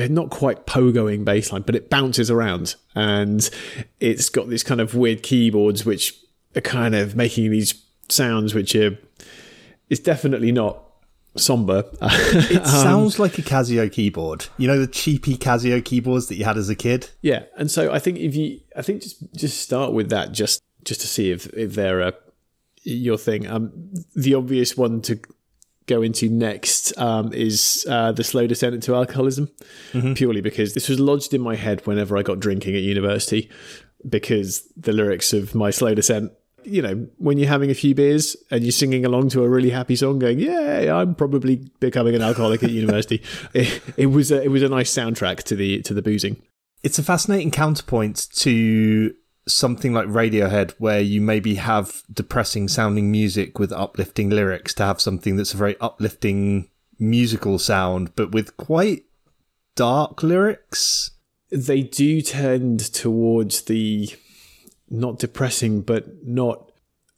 not 0.08 0.30
quite 0.30 0.66
pogoing 0.66 1.24
bass 1.24 1.52
line, 1.52 1.62
but 1.62 1.74
it 1.74 1.90
bounces 1.90 2.30
around 2.30 2.74
and 2.94 3.48
it's 4.00 4.28
got 4.28 4.48
these 4.48 4.62
kind 4.62 4.80
of 4.80 4.94
weird 4.94 5.22
keyboards 5.22 5.84
which 5.84 6.14
are 6.56 6.60
kind 6.60 6.94
of 6.94 7.14
making 7.14 7.50
these 7.50 7.82
sounds 8.08 8.54
which 8.54 8.74
are 8.74 8.98
it's 9.90 10.00
definitely 10.00 10.52
not 10.52 10.82
somber. 11.36 11.84
it 12.02 12.66
sounds 12.66 13.18
like 13.18 13.38
a 13.38 13.42
Casio 13.42 13.90
keyboard. 13.90 14.46
You 14.56 14.68
know 14.68 14.78
the 14.78 14.86
cheapy 14.86 15.36
Casio 15.36 15.84
keyboards 15.84 16.26
that 16.28 16.36
you 16.36 16.44
had 16.44 16.56
as 16.56 16.68
a 16.68 16.74
kid. 16.74 17.10
Yeah, 17.22 17.44
and 17.56 17.70
so 17.70 17.92
I 17.92 17.98
think 17.98 18.18
if 18.18 18.34
you, 18.34 18.60
I 18.76 18.82
think 18.82 19.02
just 19.02 19.32
just 19.34 19.60
start 19.60 19.92
with 19.92 20.10
that, 20.10 20.32
just 20.32 20.62
just 20.84 21.00
to 21.00 21.06
see 21.06 21.30
if 21.30 21.46
if 21.54 21.74
they're 21.74 22.02
uh, 22.02 22.12
your 22.82 23.18
thing. 23.18 23.46
Um, 23.46 23.90
the 24.14 24.34
obvious 24.34 24.76
one 24.76 25.00
to 25.02 25.18
go 25.88 26.02
into 26.02 26.28
next 26.28 26.96
um, 26.98 27.32
is 27.32 27.84
uh, 27.88 28.12
the 28.12 28.22
slow 28.22 28.46
descent 28.46 28.74
into 28.74 28.94
alcoholism, 28.94 29.50
mm-hmm. 29.92 30.12
purely 30.12 30.40
because 30.40 30.74
this 30.74 30.88
was 30.88 31.00
lodged 31.00 31.34
in 31.34 31.40
my 31.40 31.56
head 31.56 31.84
whenever 31.86 32.16
I 32.16 32.22
got 32.22 32.38
drinking 32.38 32.76
at 32.76 32.82
university, 32.82 33.50
because 34.08 34.70
the 34.76 34.92
lyrics 34.92 35.32
of 35.32 35.54
my 35.54 35.70
slow 35.70 35.94
descent 35.94 36.32
you 36.64 36.82
know, 36.82 37.06
when 37.16 37.38
you're 37.38 37.48
having 37.48 37.70
a 37.70 37.74
few 37.74 37.94
beers 37.94 38.36
and 38.50 38.62
you're 38.62 38.72
singing 38.72 39.04
along 39.04 39.30
to 39.30 39.42
a 39.42 39.48
really 39.48 39.70
happy 39.70 39.96
song, 39.96 40.18
going, 40.18 40.38
"Yeah, 40.38 40.96
I'm 40.96 41.14
probably 41.14 41.70
becoming 41.80 42.14
an 42.14 42.22
alcoholic 42.22 42.62
at 42.62 42.70
university." 42.70 43.22
It, 43.54 43.80
it, 43.96 44.06
was 44.06 44.30
a, 44.30 44.42
it 44.42 44.48
was 44.48 44.62
a 44.62 44.68
nice 44.68 44.92
soundtrack 44.92 45.42
to 45.44 45.56
the 45.56 45.80
to 45.82 45.94
the 45.94 46.02
boozing. 46.02 46.42
It's 46.82 46.98
a 46.98 47.02
fascinating 47.02 47.50
counterpoint 47.50 48.28
to 48.36 49.14
something 49.48 49.92
like 49.92 50.06
Radiohead, 50.06 50.72
where 50.78 51.00
you 51.00 51.20
maybe 51.20 51.56
have 51.56 52.02
depressing 52.12 52.68
sounding 52.68 53.10
music 53.10 53.58
with 53.58 53.72
uplifting 53.72 54.30
lyrics, 54.30 54.74
to 54.74 54.84
have 54.84 55.00
something 55.00 55.36
that's 55.36 55.54
a 55.54 55.56
very 55.56 55.76
uplifting 55.80 56.68
musical 56.98 57.58
sound, 57.58 58.14
but 58.16 58.32
with 58.32 58.56
quite 58.56 59.04
dark 59.74 60.22
lyrics. 60.22 61.12
They 61.50 61.82
do 61.82 62.20
tend 62.20 62.80
towards 62.92 63.62
the 63.62 64.10
not 64.90 65.18
depressing, 65.18 65.82
but 65.82 66.26
not 66.26 66.70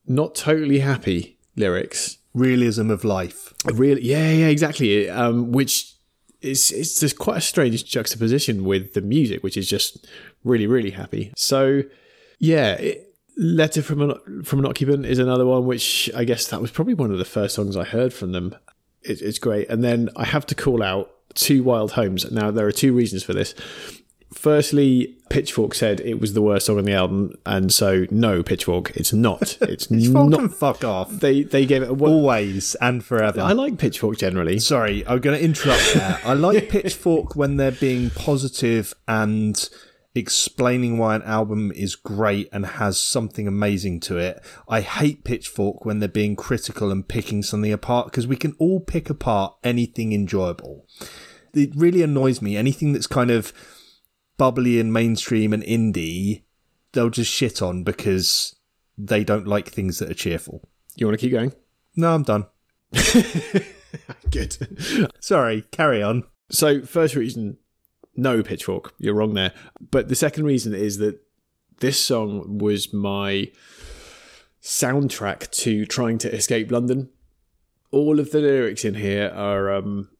not 0.06 0.34
totally 0.34 0.80
happy 0.80 1.38
lyrics. 1.56 2.18
Realism 2.32 2.90
of 2.90 3.02
life. 3.02 3.52
Really, 3.64 4.02
yeah, 4.02 4.30
yeah, 4.30 4.46
exactly. 4.46 5.08
Um, 5.08 5.50
which 5.50 5.94
is 6.42 6.70
it's 6.70 7.00
just 7.00 7.18
quite 7.18 7.38
a 7.38 7.40
strange 7.40 7.84
juxtaposition 7.84 8.64
with 8.64 8.94
the 8.94 9.00
music, 9.00 9.42
which 9.42 9.56
is 9.56 9.68
just 9.68 10.06
really, 10.44 10.66
really 10.66 10.90
happy. 10.90 11.32
So, 11.36 11.82
yeah. 12.40 12.72
It, 12.72 13.06
Letter 13.36 13.80
from 13.80 14.02
an 14.02 14.42
from 14.42 14.58
an 14.58 14.66
occupant 14.66 15.06
is 15.06 15.18
another 15.18 15.46
one, 15.46 15.64
which 15.64 16.10
I 16.14 16.24
guess 16.24 16.48
that 16.48 16.60
was 16.60 16.70
probably 16.70 16.92
one 16.92 17.10
of 17.10 17.16
the 17.16 17.24
first 17.24 17.54
songs 17.54 17.74
I 17.74 17.84
heard 17.84 18.12
from 18.12 18.32
them. 18.32 18.54
It, 19.02 19.22
it's 19.22 19.38
great, 19.38 19.70
and 19.70 19.82
then 19.82 20.10
I 20.14 20.26
have 20.26 20.44
to 20.46 20.54
call 20.54 20.82
out 20.82 21.10
to 21.36 21.62
wild 21.62 21.92
homes. 21.92 22.30
Now 22.30 22.50
there 22.50 22.66
are 22.66 22.72
two 22.72 22.92
reasons 22.92 23.22
for 23.22 23.32
this. 23.32 23.54
Firstly, 24.34 25.16
Pitchfork 25.28 25.74
said 25.74 26.00
it 26.00 26.20
was 26.20 26.34
the 26.34 26.42
worst 26.42 26.66
song 26.66 26.78
on 26.78 26.84
the 26.84 26.92
album, 26.92 27.32
and 27.46 27.72
so 27.72 28.04
no, 28.10 28.42
Pitchfork, 28.42 28.90
it's 28.90 29.12
not. 29.12 29.56
It's 29.62 29.86
Pitchfork 29.86 30.28
not. 30.28 30.52
Fuck 30.52 30.84
off. 30.84 31.10
They 31.10 31.42
they 31.42 31.64
gave 31.64 31.82
it 31.82 31.88
a 31.88 32.04
always 32.04 32.74
and 32.76 33.02
forever. 33.02 33.40
I 33.40 33.52
like 33.52 33.78
Pitchfork 33.78 34.18
generally. 34.18 34.58
Sorry, 34.58 35.06
I'm 35.06 35.20
going 35.20 35.38
to 35.38 35.42
interrupt 35.42 35.94
there. 35.94 36.20
I 36.24 36.34
like 36.34 36.68
Pitchfork 36.68 37.36
when 37.36 37.56
they're 37.56 37.72
being 37.72 38.10
positive 38.10 38.92
and 39.08 39.68
explaining 40.14 40.98
why 40.98 41.14
an 41.14 41.22
album 41.22 41.72
is 41.72 41.94
great 41.94 42.48
and 42.52 42.66
has 42.66 43.00
something 43.00 43.46
amazing 43.46 44.00
to 44.00 44.18
it. 44.18 44.42
I 44.68 44.80
hate 44.80 45.24
Pitchfork 45.24 45.84
when 45.84 45.98
they're 45.98 46.08
being 46.08 46.36
critical 46.36 46.90
and 46.90 47.06
picking 47.06 47.42
something 47.42 47.72
apart 47.72 48.06
because 48.06 48.26
we 48.26 48.36
can 48.36 48.54
all 48.58 48.80
pick 48.80 49.08
apart 49.08 49.54
anything 49.62 50.12
enjoyable. 50.12 50.86
It 51.54 51.70
really 51.74 52.02
annoys 52.02 52.42
me. 52.42 52.56
Anything 52.56 52.92
that's 52.92 53.06
kind 53.06 53.30
of 53.30 53.52
bubbly 54.36 54.80
and 54.80 54.92
mainstream 54.92 55.52
and 55.52 55.62
indie, 55.62 56.42
they'll 56.92 57.10
just 57.10 57.30
shit 57.32 57.62
on 57.62 57.84
because 57.84 58.56
they 58.98 59.24
don't 59.24 59.46
like 59.46 59.68
things 59.68 59.98
that 59.98 60.10
are 60.10 60.14
cheerful. 60.14 60.68
You 60.96 61.06
want 61.06 61.18
to 61.18 61.24
keep 61.24 61.32
going? 61.32 61.52
No, 61.96 62.14
I'm 62.14 62.22
done. 62.22 62.46
Good. 64.30 65.08
Sorry, 65.20 65.62
carry 65.70 66.02
on. 66.02 66.24
So, 66.50 66.82
first 66.82 67.14
reason, 67.14 67.58
no 68.20 68.42
pitchfork. 68.42 68.94
You're 68.98 69.14
wrong 69.14 69.34
there. 69.34 69.52
But 69.90 70.08
the 70.08 70.14
second 70.14 70.44
reason 70.44 70.74
is 70.74 70.98
that 70.98 71.20
this 71.80 72.02
song 72.02 72.58
was 72.58 72.92
my 72.92 73.50
soundtrack 74.62 75.50
to 75.50 75.86
trying 75.86 76.18
to 76.18 76.32
escape 76.34 76.70
London. 76.70 77.08
All 77.90 78.20
of 78.20 78.30
the 78.30 78.40
lyrics 78.40 78.84
in 78.84 78.94
here 78.94 79.32
are 79.34 79.72
um, 79.72 80.10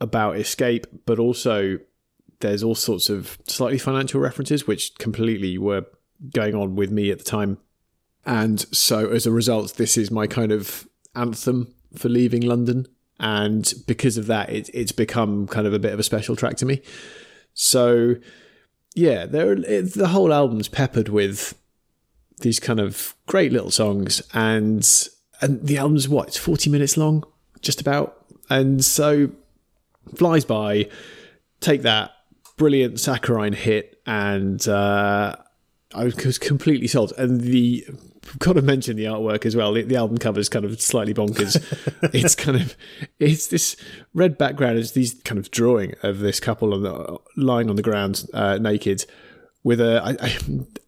about 0.00 0.36
escape, 0.36 0.86
but 1.06 1.18
also 1.18 1.78
there's 2.40 2.62
all 2.62 2.74
sorts 2.74 3.08
of 3.08 3.38
slightly 3.46 3.78
financial 3.78 4.20
references, 4.20 4.66
which 4.66 4.96
completely 4.98 5.58
were 5.58 5.86
going 6.32 6.54
on 6.54 6.74
with 6.74 6.90
me 6.90 7.10
at 7.10 7.18
the 7.18 7.24
time. 7.24 7.58
And 8.24 8.60
so 8.74 9.10
as 9.10 9.26
a 9.26 9.30
result, 9.30 9.74
this 9.76 9.96
is 9.96 10.10
my 10.10 10.26
kind 10.26 10.52
of 10.52 10.88
anthem 11.14 11.74
for 11.96 12.08
leaving 12.08 12.42
London. 12.42 12.86
And 13.20 13.72
because 13.86 14.16
of 14.16 14.26
that, 14.26 14.50
it, 14.50 14.70
it's 14.72 14.92
become 14.92 15.46
kind 15.48 15.66
of 15.66 15.72
a 15.72 15.78
bit 15.78 15.92
of 15.92 15.98
a 15.98 16.04
special 16.04 16.36
track 16.36 16.56
to 16.58 16.66
me. 16.66 16.82
So, 17.52 18.16
yeah, 18.94 19.26
there 19.26 19.52
it, 19.52 19.94
the 19.94 20.08
whole 20.08 20.32
album's 20.32 20.68
peppered 20.68 21.08
with 21.08 21.54
these 22.40 22.60
kind 22.60 22.78
of 22.78 23.14
great 23.26 23.52
little 23.52 23.72
songs, 23.72 24.22
and 24.32 24.88
and 25.40 25.66
the 25.66 25.78
album's 25.78 26.08
what 26.08 26.28
it's 26.28 26.36
forty 26.36 26.70
minutes 26.70 26.96
long, 26.96 27.24
just 27.60 27.80
about, 27.80 28.24
and 28.48 28.84
so 28.84 29.30
flies 30.14 30.44
by. 30.44 30.88
Take 31.60 31.82
that, 31.82 32.12
brilliant 32.56 33.00
saccharine 33.00 33.52
hit, 33.52 34.00
and 34.06 34.66
uh, 34.68 35.34
I 35.92 36.04
was 36.04 36.38
completely 36.38 36.86
sold. 36.86 37.12
And 37.18 37.40
the 37.40 37.84
got 38.38 38.54
to 38.54 38.62
mention 38.62 38.96
the 38.96 39.04
artwork 39.04 39.46
as 39.46 39.56
well. 39.56 39.72
The, 39.72 39.82
the 39.82 39.96
album 39.96 40.18
cover 40.18 40.40
is 40.40 40.48
kind 40.48 40.64
of 40.64 40.80
slightly 40.80 41.14
bonkers. 41.14 41.56
it's 42.14 42.34
kind 42.34 42.60
of 42.60 42.76
it's 43.18 43.48
this 43.48 43.76
red 44.14 44.38
background. 44.38 44.78
It's 44.78 44.92
these 44.92 45.14
kind 45.24 45.38
of 45.38 45.50
drawing 45.50 45.94
of 46.02 46.18
this 46.18 46.40
couple 46.40 46.74
on 46.74 46.82
the, 46.82 47.18
lying 47.36 47.70
on 47.70 47.76
the 47.76 47.82
ground 47.82 48.24
uh, 48.34 48.58
naked 48.58 49.04
with 49.62 49.80
a 49.80 50.02
I, 50.02 50.10
I, 50.26 50.38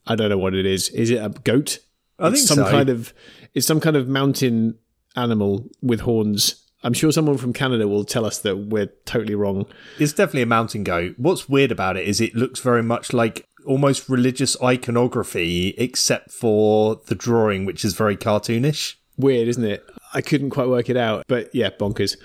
I 0.09 0.15
don't 0.17 0.31
know 0.31 0.39
what 0.39 0.55
it 0.55 0.67
is. 0.67 0.89
Is 0.91 1.11
it 1.11 1.17
a 1.17 1.29
goat? 1.29 1.79
I 2.19 2.29
it's 2.29 2.39
think 2.39 2.49
some 2.49 2.65
so. 2.67 2.71
kind 2.71 2.89
of 2.89 3.15
it's 3.55 3.67
some 3.67 3.81
kind 3.81 3.97
of 3.97 4.09
mountain 4.09 4.79
animal 5.17 5.69
with 5.83 6.01
horns 6.01 6.61
I'm 6.83 6.95
sure 6.95 7.13
someone 7.13 7.37
from 7.37 7.53
Canada 7.53 7.87
will 7.87 8.05
tell 8.05 8.25
us 8.25 8.39
that 8.39 8.57
we're 8.57 8.87
totally 9.05 9.35
wrong. 9.35 9.67
It's 9.99 10.15
definitely 10.15 10.43
a 10.43 10.47
mountain 10.47 10.83
goat. 10.83 11.15
What's 11.19 11.49
weird 11.49 11.71
about 11.71 11.97
it 11.97 12.09
is 12.09 12.21
it 12.21 12.35
looks 12.35 12.61
very 12.61 12.83
much 12.83 13.13
like 13.13 13.47
almost 13.67 14.09
religious 14.09 14.61
iconography, 14.63 15.75
except 15.79 16.31
for 16.31 17.01
the 17.07 17.15
drawing, 17.15 17.65
which 17.65 17.85
is 17.85 17.95
very 17.95 18.17
cartoonish. 18.17 18.95
Weird, 19.17 19.49
isn't 19.49 19.65
it? 19.65 19.85
I 20.15 20.23
couldn't 20.23 20.51
quite 20.51 20.69
work 20.69 20.89
it 20.89 20.97
out, 20.97 21.25
but 21.29 21.55
yeah, 21.55 21.71
bonkers. 21.71 22.17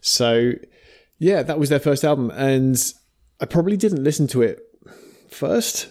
So, 0.00 0.52
yeah, 1.18 1.42
that 1.42 1.58
was 1.58 1.68
their 1.68 1.80
first 1.80 2.04
album, 2.04 2.30
and 2.30 2.76
I 3.40 3.46
probably 3.46 3.76
didn't 3.76 4.04
listen 4.04 4.26
to 4.28 4.42
it 4.42 4.60
first, 5.28 5.88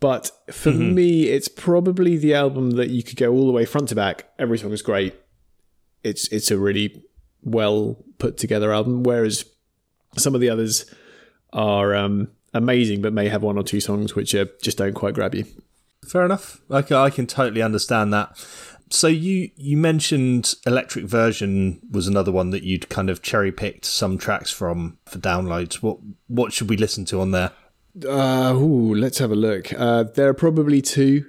but 0.00 0.30
for 0.50 0.70
mm-hmm. 0.70 0.94
me, 0.94 1.24
it's 1.24 1.48
probably 1.48 2.16
the 2.16 2.34
album 2.34 2.72
that 2.72 2.90
you 2.90 3.02
could 3.02 3.16
go 3.16 3.32
all 3.32 3.46
the 3.46 3.52
way 3.52 3.64
front 3.64 3.88
to 3.90 3.94
back. 3.94 4.30
Every 4.38 4.58
song 4.58 4.72
is 4.72 4.82
great. 4.82 5.14
It's 6.02 6.28
it's 6.28 6.50
a 6.50 6.58
really 6.58 7.02
well 7.42 8.04
put 8.18 8.36
together 8.38 8.72
album, 8.72 9.02
whereas 9.02 9.44
some 10.16 10.34
of 10.34 10.40
the 10.40 10.50
others 10.50 10.92
are 11.52 11.94
um, 11.94 12.28
amazing, 12.56 13.02
but 13.02 13.12
may 13.12 13.28
have 13.28 13.42
one 13.42 13.58
or 13.58 13.62
two 13.62 13.80
songs 13.80 14.14
which 14.14 14.34
are, 14.34 14.48
just 14.62 14.78
don't 14.78 14.94
quite 14.94 15.14
grab 15.14 15.34
you. 15.34 15.44
Fair 16.06 16.24
enough. 16.24 16.60
Okay, 16.70 16.94
I 16.94 17.10
can 17.10 17.26
totally 17.26 17.62
understand 17.62 18.12
that. 18.12 18.36
So 18.88 19.08
you 19.08 19.50
you 19.56 19.76
mentioned 19.76 20.54
Electric 20.64 21.06
Version 21.06 21.80
was 21.90 22.06
another 22.06 22.30
one 22.30 22.50
that 22.50 22.62
you'd 22.62 22.88
kind 22.88 23.10
of 23.10 23.20
cherry 23.20 23.50
picked 23.50 23.84
some 23.84 24.16
tracks 24.16 24.52
from 24.52 24.98
for 25.06 25.18
downloads. 25.18 25.82
What 25.82 25.98
what 26.28 26.52
should 26.52 26.70
we 26.70 26.76
listen 26.76 27.04
to 27.06 27.20
on 27.20 27.32
there? 27.32 27.50
Uh, 28.06 28.52
ooh, 28.54 28.94
let's 28.94 29.18
have 29.18 29.32
a 29.32 29.36
look. 29.36 29.72
Uh, 29.72 30.04
there 30.04 30.28
are 30.28 30.34
probably 30.34 30.82
2 30.82 31.24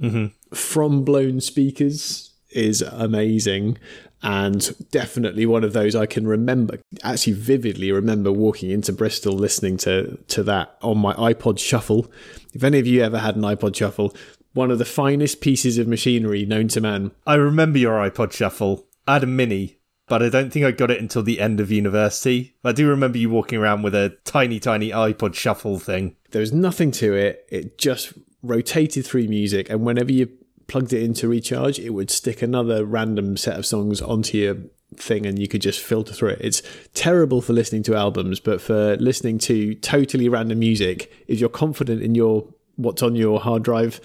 Mm-hmm. 0.00 0.54
From 0.54 1.04
Blown 1.04 1.40
Speakers 1.40 2.32
is 2.50 2.82
amazing 2.82 3.78
and 4.24 4.74
definitely 4.90 5.44
one 5.44 5.62
of 5.62 5.74
those 5.74 5.94
I 5.94 6.06
can 6.06 6.26
remember 6.26 6.80
actually 7.02 7.34
vividly 7.34 7.92
remember 7.92 8.32
walking 8.32 8.70
into 8.70 8.92
Bristol 8.92 9.34
listening 9.34 9.76
to 9.78 10.16
to 10.28 10.42
that 10.44 10.76
on 10.82 10.98
my 10.98 11.12
iPod 11.14 11.58
Shuffle. 11.58 12.10
If 12.54 12.64
any 12.64 12.78
of 12.78 12.86
you 12.86 13.02
ever 13.02 13.18
had 13.18 13.36
an 13.36 13.42
iPod 13.42 13.76
Shuffle, 13.76 14.16
one 14.54 14.70
of 14.70 14.78
the 14.78 14.84
finest 14.86 15.42
pieces 15.42 15.76
of 15.76 15.86
machinery 15.86 16.46
known 16.46 16.68
to 16.68 16.80
man. 16.80 17.12
I 17.26 17.34
remember 17.34 17.78
your 17.78 17.98
iPod 17.98 18.32
Shuffle. 18.32 18.86
I 19.06 19.14
had 19.14 19.24
a 19.24 19.26
mini, 19.26 19.76
but 20.08 20.22
I 20.22 20.30
don't 20.30 20.50
think 20.50 20.64
I 20.64 20.70
got 20.70 20.90
it 20.90 21.00
until 21.00 21.22
the 21.22 21.38
end 21.38 21.60
of 21.60 21.70
university. 21.70 22.54
I 22.64 22.72
do 22.72 22.88
remember 22.88 23.18
you 23.18 23.28
walking 23.28 23.58
around 23.58 23.82
with 23.82 23.94
a 23.94 24.16
tiny, 24.24 24.58
tiny 24.58 24.90
iPod 24.90 25.34
Shuffle 25.34 25.78
thing. 25.78 26.16
There 26.30 26.40
was 26.40 26.52
nothing 26.52 26.90
to 26.92 27.14
it. 27.14 27.46
It 27.50 27.76
just 27.76 28.14
rotated 28.42 29.04
through 29.04 29.28
music, 29.28 29.68
and 29.68 29.84
whenever 29.84 30.12
you 30.12 30.30
plugged 30.66 30.92
it 30.92 31.02
in 31.02 31.14
to 31.14 31.28
recharge, 31.28 31.78
it 31.78 31.90
would 31.90 32.10
stick 32.10 32.42
another 32.42 32.84
random 32.84 33.36
set 33.36 33.58
of 33.58 33.66
songs 33.66 34.00
onto 34.00 34.38
your 34.38 34.56
thing 34.96 35.26
and 35.26 35.38
you 35.38 35.48
could 35.48 35.62
just 35.62 35.80
filter 35.80 36.12
through 36.12 36.30
it. 36.30 36.40
It's 36.40 36.62
terrible 36.94 37.40
for 37.40 37.52
listening 37.52 37.82
to 37.84 37.94
albums, 37.94 38.40
but 38.40 38.60
for 38.60 38.96
listening 38.96 39.38
to 39.40 39.74
totally 39.76 40.28
random 40.28 40.58
music, 40.58 41.12
if 41.26 41.40
you're 41.40 41.48
confident 41.48 42.02
in 42.02 42.14
your 42.14 42.46
what's 42.76 43.02
on 43.02 43.14
your 43.14 43.40
hard 43.40 43.62
drive, 43.62 44.00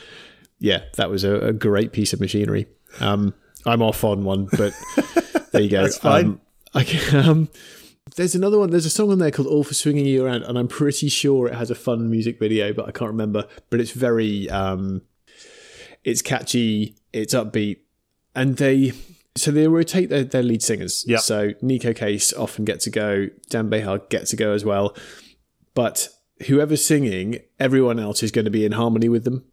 yeah, 0.60 0.84
that 0.96 1.10
was 1.10 1.24
a, 1.24 1.36
a 1.36 1.54
great 1.54 1.94
piece 1.94 2.13
of 2.13 2.20
machinery. 2.20 2.68
Um, 3.00 3.34
I'm 3.66 3.82
off 3.82 4.04
on 4.04 4.24
one, 4.24 4.46
but 4.58 4.74
there 5.51 5.62
you 5.62 5.70
go. 5.70 5.84
That's 5.84 5.98
fine. 5.98 6.25
Um, 6.25 6.42
I 6.74 6.84
can, 6.84 7.30
um, 7.30 7.50
there's 8.16 8.36
another 8.36 8.58
one. 8.58 8.70
There's 8.70 8.86
a 8.86 8.89
song 8.89 9.12
on 9.12 9.20
there 9.20 9.32
called 9.32 9.48
"All 9.48 9.63
for 9.63 9.74
Swinging 9.74 10.06
You 10.06 10.25
Around," 10.25 10.44
and 10.44 10.58
I'm 10.58 10.68
pretty 10.68 11.10
sure 11.10 11.48
it 11.48 11.56
has 11.56 11.72
a 11.72 11.75
fun 11.75 12.10
music 12.10 12.39
video, 12.39 12.74
but 12.74 12.88
I 12.88 12.92
can't 12.92 13.12
remember. 13.12 13.48
But 13.70 13.80
it's 13.80 13.92
very, 13.92 14.50
um, 14.50 15.01
it's 16.03 16.22
catchy, 16.22 16.96
it's 17.13 17.34
upbeat, 17.34 17.77
and 18.36 18.58
they 18.58 18.94
so 19.36 19.51
they 19.51 19.68
rotate 19.68 20.10
their, 20.10 20.24
their 20.24 20.44
lead 20.44 20.62
singers. 20.62 21.06
Yep. 21.08 21.20
So 21.22 21.50
Neko 21.63 21.96
Case 21.96 22.34
often 22.34 22.65
get 22.65 22.79
to 22.82 22.89
go, 22.89 23.27
Dan 23.50 23.70
Bejar 23.70 24.10
get 24.10 24.25
to 24.27 24.36
go 24.36 24.53
as 24.53 24.65
well, 24.65 24.96
but 25.74 26.10
whoever's 26.48 26.84
singing, 26.84 27.39
everyone 27.60 28.00
else 28.00 28.24
is 28.24 28.32
going 28.32 28.46
to 28.46 28.51
be 28.51 28.65
in 28.65 28.74
harmony 28.74 29.10
with 29.10 29.24
them. 29.24 29.46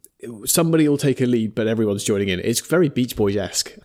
Somebody 0.45 0.87
will 0.89 0.97
take 0.97 1.21
a 1.21 1.25
lead, 1.25 1.53
but 1.53 1.67
everyone's 1.67 2.03
joining 2.03 2.29
in. 2.29 2.39
It's 2.39 2.59
very 2.59 2.89
Beach 2.89 3.15
Boys 3.15 3.37
esque. 3.37 3.77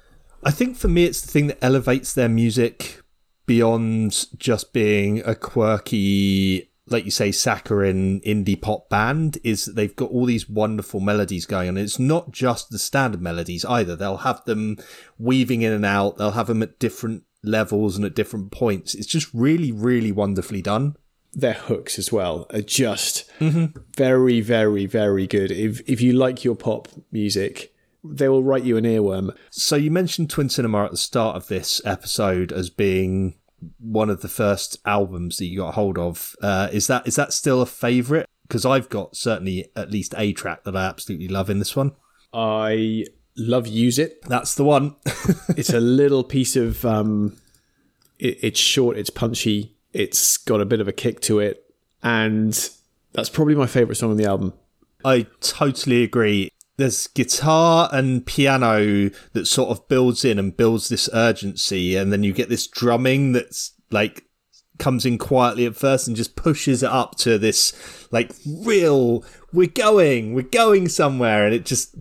I 0.43 0.51
think 0.51 0.77
for 0.77 0.89
me, 0.89 1.05
it's 1.05 1.21
the 1.21 1.31
thing 1.31 1.49
that 1.49 1.63
elevates 1.63 2.15
their 2.15 2.29
music 2.29 3.01
beyond 3.47 4.27
just 4.39 4.73
being 4.73 5.23
a 5.25 5.35
quirky, 5.35 6.72
like 6.93 7.05
you 7.05 7.11
say, 7.11 7.33
saccharine 7.33 8.21
indie 8.21 8.61
pop 8.61 8.89
band. 8.89 9.39
Is 9.45 9.65
that 9.65 9.77
they've 9.77 9.95
got 9.95 10.11
all 10.11 10.27
these 10.27 10.49
wonderful 10.49 11.01
melodies 11.01 11.47
going 11.47 11.69
on. 11.69 11.77
It's 11.77 11.99
not 11.99 12.31
just 12.31 12.71
the 12.71 12.79
standard 12.79 13.21
melodies 13.23 13.65
either. 13.65 13.97
They'll 13.97 14.19
have 14.19 14.45
them 14.45 14.77
weaving 15.19 15.63
in 15.63 15.73
and 15.73 15.85
out. 15.85 16.19
They'll 16.19 16.33
have 16.33 16.47
them 16.47 16.63
at 16.63 16.79
different 16.79 17.25
levels 17.43 17.97
and 17.97 18.05
at 18.05 18.15
different 18.15 18.53
points. 18.53 18.95
It's 18.95 19.07
just 19.07 19.29
really, 19.33 19.73
really 19.73 20.13
wonderfully 20.13 20.63
done. 20.63 20.97
Their 21.35 21.55
hooks 21.55 21.99
as 21.99 22.13
well 22.13 22.47
are 22.51 22.61
just 22.61 23.31
mm-hmm. 23.41 23.79
very, 23.97 24.41
very, 24.41 24.87
very 24.87 25.27
good. 25.27 25.51
If 25.51 25.81
if 25.89 26.01
you 26.01 26.13
like 26.13 26.45
your 26.45 26.55
pop 26.55 26.89
music, 27.11 27.75
they 28.05 28.29
will 28.29 28.43
write 28.43 28.65
you 28.65 28.77
an 28.77 28.85
earworm. 28.85 29.35
So 29.51 29.77
you 29.77 29.91
mentioned 29.91 30.29
Twin 30.29 30.51
Cinema 30.51 30.85
at 30.85 30.91
the 30.91 30.97
start 30.97 31.37
of 31.37 31.49
this 31.49 31.81
episode 31.85 32.53
as 32.53 32.69
being 32.69 33.37
one 33.79 34.11
of 34.11 34.23
the 34.23 34.29
first 34.29 34.79
albums 34.85 35.39
that 35.39 35.47
you 35.47 35.59
got 35.59 35.75
hold 35.75 35.99
of. 35.99 36.35
Uh, 36.43 36.69
is 36.73 36.87
that 36.87 37.07
is 37.07 37.17
that 37.17 37.33
still 37.33 37.63
a 37.63 37.67
favourite? 37.67 38.27
Because 38.47 38.65
I've 38.65 38.89
got 38.89 39.17
certainly 39.17 39.71
at 39.77 39.91
least 39.91 40.15
a 40.17 40.33
track 40.33 40.65
that 40.65 40.77
I 40.77 40.85
absolutely 40.85 41.29
love 41.29 41.49
in 41.49 41.59
this 41.59 41.75
one. 41.75 41.93
I 42.33 43.07
love 43.37 43.67
use 43.67 43.99
it. 43.99 44.23
That's 44.23 44.55
the 44.55 44.65
one. 44.65 44.97
It's 45.57 45.73
a 45.73 45.81
little 45.81 46.25
piece 46.25 46.57
of 46.57 46.85
um, 46.85 47.37
it, 48.19 48.39
it's 48.43 48.61
short, 48.61 48.97
it's 48.97 49.11
punchy, 49.11 49.77
it's 49.93 50.37
got 50.39 50.61
a 50.61 50.65
bit 50.65 50.81
of 50.81 50.89
a 50.89 50.93
kick 50.93 51.21
to 51.23 51.41
it, 51.41 51.65
and 52.03 52.71
that's 53.13 53.29
probably 53.29 53.55
my 53.55 53.67
favorite 53.67 53.97
song 53.97 54.11
on 54.11 54.17
the 54.17 54.25
album. 54.25 54.55
I 55.05 55.27
totally 55.41 56.03
agree. 56.03 56.51
There's 56.77 57.07
guitar 57.09 57.89
and 57.93 58.25
piano 58.25 59.11
that 59.33 59.47
sort 59.47 59.71
of 59.71 59.87
builds 59.89 60.25
in 60.25 60.39
and 60.39 60.57
builds 60.57 60.89
this 60.89 61.09
urgency, 61.13 61.97
and 61.97 62.13
then 62.13 62.23
you 62.23 62.33
get 62.33 62.49
this 62.49 62.67
drumming 62.67 63.33
that's 63.33 63.73
like 63.91 64.25
comes 64.79 65.05
in 65.05 65.19
quietly 65.19 65.67
at 65.67 65.77
first 65.77 66.09
and 66.09 66.17
just 66.17 66.35
pushes 66.35 66.83
it 66.83 66.91
up 66.91 67.15
to 67.17 67.39
this 67.39 68.09
like 68.11 68.33
real 68.65 69.23
we're 69.53 69.69
going 69.69 70.33
we're 70.33 70.43
going 70.43 70.89
somewhere 70.89 71.45
and 71.45 71.55
it 71.55 71.65
just 71.65 71.95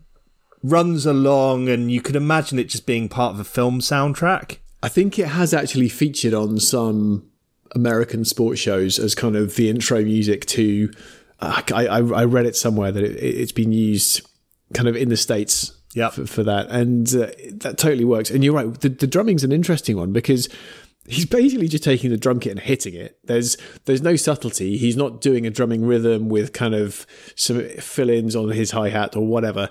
runs 0.64 1.06
along 1.06 1.70
and 1.70 1.92
you 1.92 2.02
can 2.02 2.16
imagine 2.16 2.58
it 2.58 2.64
just 2.70 2.88
being 2.88 3.08
part 3.08 3.34
of 3.34 3.40
a 3.40 3.44
film 3.44 3.82
soundtrack 3.82 4.58
I 4.84 4.90
think 4.90 5.20
it 5.20 5.28
has 5.28 5.54
actually 5.54 5.90
featured 5.90 6.34
on 6.34 6.60
some 6.60 7.30
American 7.76 8.26
sports 8.26 8.60
shows 8.60 8.98
as 8.98 9.16
kind 9.16 9.36
of 9.36 9.56
the 9.56 9.70
intro 9.70 10.04
music 10.04 10.46
to. 10.48 10.92
Uh, 11.40 11.62
I, 11.74 11.88
I, 11.88 11.98
I 11.98 12.26
read 12.26 12.46
it 12.46 12.56
somewhere 12.56 12.92
that 12.92 13.04
it, 13.04 13.16
it's 13.18 13.52
been 13.52 13.72
used 13.72 14.22
kind 14.74 14.88
of 14.88 14.96
in 14.96 15.10
the 15.10 15.18
states 15.18 15.74
Yep. 15.94 16.14
for, 16.14 16.26
for 16.26 16.44
that, 16.44 16.70
and 16.70 17.08
uh, 17.14 17.32
that 17.56 17.78
totally 17.78 18.06
works. 18.06 18.30
And 18.32 18.44
you're 18.44 18.54
right, 18.54 18.80
the, 18.80 18.88
the 18.90 19.08
drumming's 19.08 19.44
an 19.44 19.52
interesting 19.52 19.98
one 19.98 20.14
because 20.14 20.48
he's 21.06 21.26
basically 21.26 21.68
just 21.68 21.84
taking 21.84 22.12
the 22.12 22.18
drum 22.18 22.40
kit 22.40 22.52
and 22.52 22.60
hitting 22.62 22.94
it. 22.94 23.18
There's 23.26 23.58
there's 23.86 24.02
no 24.02 24.16
subtlety. 24.16 24.78
He's 24.78 24.96
not 24.96 25.20
doing 25.20 25.46
a 25.46 25.50
drumming 25.50 25.84
rhythm 25.86 26.30
with 26.30 26.54
kind 26.54 26.74
of 26.76 27.06
some 27.36 27.62
fill-ins 27.80 28.36
on 28.38 28.50
his 28.52 28.72
hi 28.72 28.88
hat 28.90 29.18
or 29.18 29.26
whatever. 29.28 29.70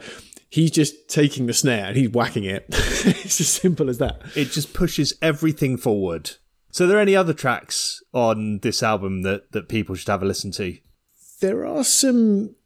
He's 0.51 0.71
just 0.73 1.09
taking 1.09 1.47
the 1.47 1.55
snare 1.55 1.87
and 1.87 1.97
he's 1.97 2.11
whacking 2.11 2.45
it. 2.45 2.67
it's 2.71 3.41
as 3.41 3.49
simple 3.49 3.89
as 3.89 3.97
that. 3.99 4.21
it 4.35 4.51
just 4.51 4.75
pushes 4.75 5.15
everything 5.23 5.77
forward 5.79 6.33
so 6.73 6.85
are 6.85 6.89
there 6.89 7.01
any 7.01 7.17
other 7.17 7.33
tracks 7.33 8.03
on 8.13 8.59
this 8.59 8.83
album 8.83 9.23
that 9.23 9.51
that 9.53 9.69
people 9.69 9.95
should 9.95 10.09
have 10.09 10.23
a 10.23 10.27
listen 10.27 10.51
to 10.53 10.77
There 11.41 11.65
are 11.65 11.83
some 11.85 12.57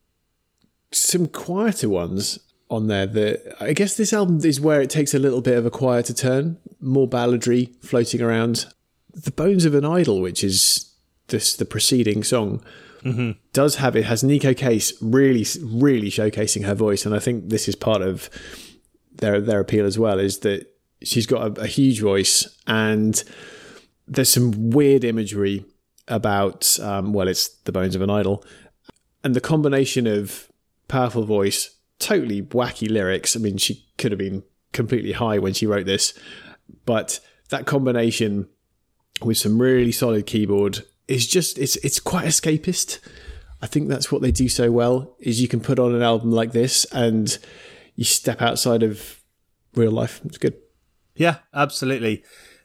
some 0.96 1.26
quieter 1.26 1.88
ones 1.88 2.38
on 2.70 2.86
there 2.86 3.06
that 3.06 3.56
I 3.60 3.72
guess 3.72 3.96
this 3.96 4.12
album 4.12 4.40
is 4.44 4.60
where 4.60 4.80
it 4.80 4.90
takes 4.90 5.14
a 5.14 5.18
little 5.18 5.40
bit 5.40 5.56
of 5.56 5.66
a 5.66 5.70
quieter 5.70 6.12
turn, 6.12 6.58
more 6.80 7.08
balladry 7.08 7.74
floating 7.84 8.20
around. 8.20 8.66
The 9.12 9.30
Bones 9.30 9.64
of 9.64 9.74
an 9.74 9.84
Idol, 9.84 10.20
which 10.20 10.42
is 10.42 10.92
this 11.28 11.54
the 11.56 11.64
preceding 11.64 12.24
song, 12.24 12.62
does 13.52 13.76
have 13.76 13.96
it 13.96 14.04
has 14.06 14.22
Neko 14.22 14.56
Case 14.56 14.92
really 15.00 15.46
really 15.62 16.10
showcasing 16.10 16.64
her 16.64 16.74
voice, 16.74 17.04
and 17.06 17.14
I 17.14 17.18
think 17.18 17.50
this 17.50 17.68
is 17.68 17.76
part 17.76 18.02
of 18.02 18.30
their 19.14 19.40
their 19.40 19.60
appeal 19.60 19.86
as 19.86 19.98
well 19.98 20.18
is 20.18 20.40
that 20.40 20.66
she's 21.02 21.26
got 21.26 21.58
a, 21.58 21.62
a 21.62 21.66
huge 21.66 22.00
voice 22.00 22.48
and 22.66 23.22
there's 24.08 24.30
some 24.30 24.70
weird 24.70 25.04
imagery 25.04 25.64
about 26.08 26.78
um, 26.80 27.12
well 27.12 27.28
it's 27.28 27.48
the 27.48 27.72
bones 27.72 27.94
of 27.94 28.02
an 28.02 28.10
idol 28.10 28.44
and 29.22 29.34
the 29.34 29.40
combination 29.40 30.06
of 30.06 30.48
powerful 30.88 31.24
voice 31.24 31.70
totally 31.98 32.42
wacky 32.42 32.90
lyrics. 32.90 33.36
I 33.36 33.40
mean 33.40 33.56
she 33.56 33.86
could 33.98 34.12
have 34.12 34.18
been 34.18 34.42
completely 34.72 35.12
high 35.12 35.38
when 35.38 35.54
she 35.54 35.66
wrote 35.66 35.86
this 35.86 36.18
but 36.84 37.20
that 37.50 37.66
combination 37.66 38.48
with 39.22 39.38
some 39.38 39.60
really 39.60 39.92
solid 39.92 40.26
keyboard 40.26 40.84
is 41.08 41.26
just 41.26 41.58
it's 41.58 41.76
it's 41.76 42.00
quite 42.00 42.26
escapist. 42.26 43.00
I 43.62 43.66
think 43.66 43.88
that's 43.88 44.10
what 44.10 44.22
they 44.22 44.30
do 44.30 44.48
so 44.48 44.70
well 44.70 45.16
is 45.20 45.40
you 45.40 45.48
can 45.48 45.60
put 45.60 45.78
on 45.78 45.94
an 45.94 46.02
album 46.02 46.30
like 46.30 46.52
this 46.52 46.84
and 46.86 47.36
you 47.94 48.04
step 48.04 48.42
outside 48.42 48.82
of 48.82 49.20
real 49.74 49.92
life. 49.92 50.20
It's 50.24 50.38
good. 50.38 50.56
Yeah, 51.14 51.38
absolutely. 51.54 52.24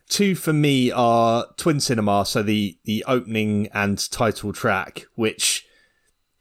Two 0.10 0.36
for 0.36 0.54
me 0.54 0.92
are 0.92 1.46
Twin 1.58 1.80
Cinema, 1.80 2.26
so 2.26 2.42
the 2.42 2.78
the 2.86 3.06
opening 3.08 3.68
and 3.74 4.10
title 4.12 4.52
track, 4.52 5.06
which 5.16 5.66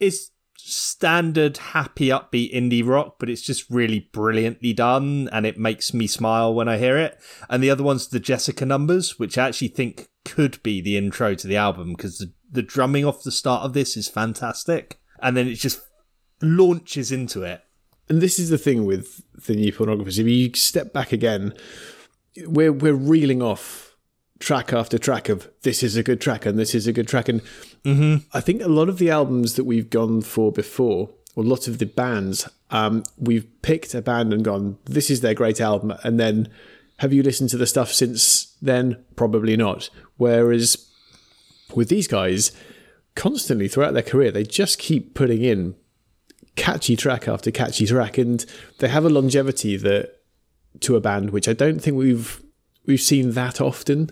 is 0.01 0.31
standard 0.69 1.57
happy 1.59 2.09
upbeat 2.09 2.55
indie 2.55 2.87
rock, 2.87 3.17
but 3.19 3.29
it's 3.29 3.43
just 3.43 3.69
really 3.71 4.09
brilliantly 4.13 4.73
done 4.73 5.29
and 5.33 5.47
it 5.47 5.59
makes 5.59 5.93
me 5.95 6.07
smile 6.07 6.55
when 6.55 6.69
I 6.69 6.79
hear 6.79 6.97
it. 6.97 7.19
And 7.49 7.63
the 7.63 7.71
other 7.71 7.83
one's 7.83 8.09
the 8.09 8.21
Jessica 8.21 8.65
numbers, 8.67 9.19
which 9.19 9.39
I 9.39 9.49
actually 9.49 9.69
think 9.69 10.09
could 10.25 10.63
be 10.63 10.81
the 10.81 10.97
intro 10.97 11.35
to 11.35 11.47
the 11.47 11.57
album 11.57 11.95
because 11.95 12.19
the, 12.19 12.33
the 12.51 12.63
drumming 12.63 13.05
off 13.05 13.23
the 13.23 13.33
start 13.33 13.65
of 13.65 13.73
this 13.73 13.97
is 13.97 14.09
fantastic. 14.09 14.99
And 15.21 15.37
then 15.37 15.49
it 15.49 15.55
just 15.55 15.81
launches 16.41 17.11
into 17.11 17.43
it. 17.43 17.63
and 18.09 18.21
this 18.21 18.39
is 18.39 18.51
the 18.51 18.59
thing 18.59 18.87
with 18.87 19.23
the 19.47 19.55
new 19.55 19.73
pornographers. 19.73 20.19
If 20.19 20.27
you 20.27 20.53
step 20.55 20.93
back 20.93 21.13
again, 21.13 21.53
we're 22.45 22.73
we're 22.73 22.95
reeling 22.95 23.43
off 23.43 23.88
track 24.39 24.73
after 24.73 24.99
track 24.99 25.29
of 25.29 25.51
this 25.63 25.83
is 25.83 25.97
a 25.97 26.03
good 26.03 26.21
track 26.21 26.47
and 26.47 26.59
this 26.59 26.75
is 26.75 26.87
a 26.87 26.93
good 26.93 27.09
track, 27.09 27.29
and 27.29 27.43
I 28.33 28.41
think 28.41 28.63
a 28.63 28.69
lot 28.69 28.89
of 28.89 28.99
the 28.99 29.11
albums 29.11 29.55
that 29.55 29.65
we've 29.65 29.91
gone 29.91 30.21
for 30.23 30.53
before, 30.53 31.11
or 31.35 31.45
lots 31.45 31.69
of 31.69 31.79
the 31.79 31.87
bands, 31.87 32.49
um, 32.71 33.03
we've 33.17 33.47
picked 33.63 33.95
a 33.95 34.03
band 34.03 34.33
and 34.33 34.45
gone, 34.45 34.79
this 34.85 35.11
is 35.11 35.21
their 35.21 35.35
great 35.35 35.61
album, 35.61 35.95
and 36.05 36.21
then 36.21 36.49
have 36.99 37.13
you 37.13 37.23
listened 37.23 37.51
to 37.51 37.57
the 37.57 37.67
stuff 37.67 37.93
since 37.93 38.57
then? 38.61 39.05
Probably 39.17 39.57
not. 39.57 39.89
Whereas 40.17 40.89
with 41.75 41.89
these 41.89 42.09
guys, 42.09 42.53
constantly 43.15 43.69
throughout 43.69 43.95
their 43.95 44.03
career, 44.03 44.31
they 44.31 44.43
just 44.45 44.79
keep 44.79 45.15
putting 45.15 45.43
in 45.43 45.77
catchy 46.57 46.97
track 46.97 47.29
after 47.29 47.51
catchy 47.51 47.87
track, 47.87 48.19
and 48.19 48.45
they 48.79 48.89
have 48.89 49.05
a 49.05 49.09
longevity 49.09 49.77
that 49.77 50.17
to 50.81 50.97
a 50.97 51.01
band 51.01 51.31
which 51.31 51.49
I 51.49 51.53
don't 51.53 51.81
think 51.81 51.97
we've 51.97 52.43
we've 52.89 53.01
seen 53.01 53.33
that 53.33 53.61
often. 53.61 54.11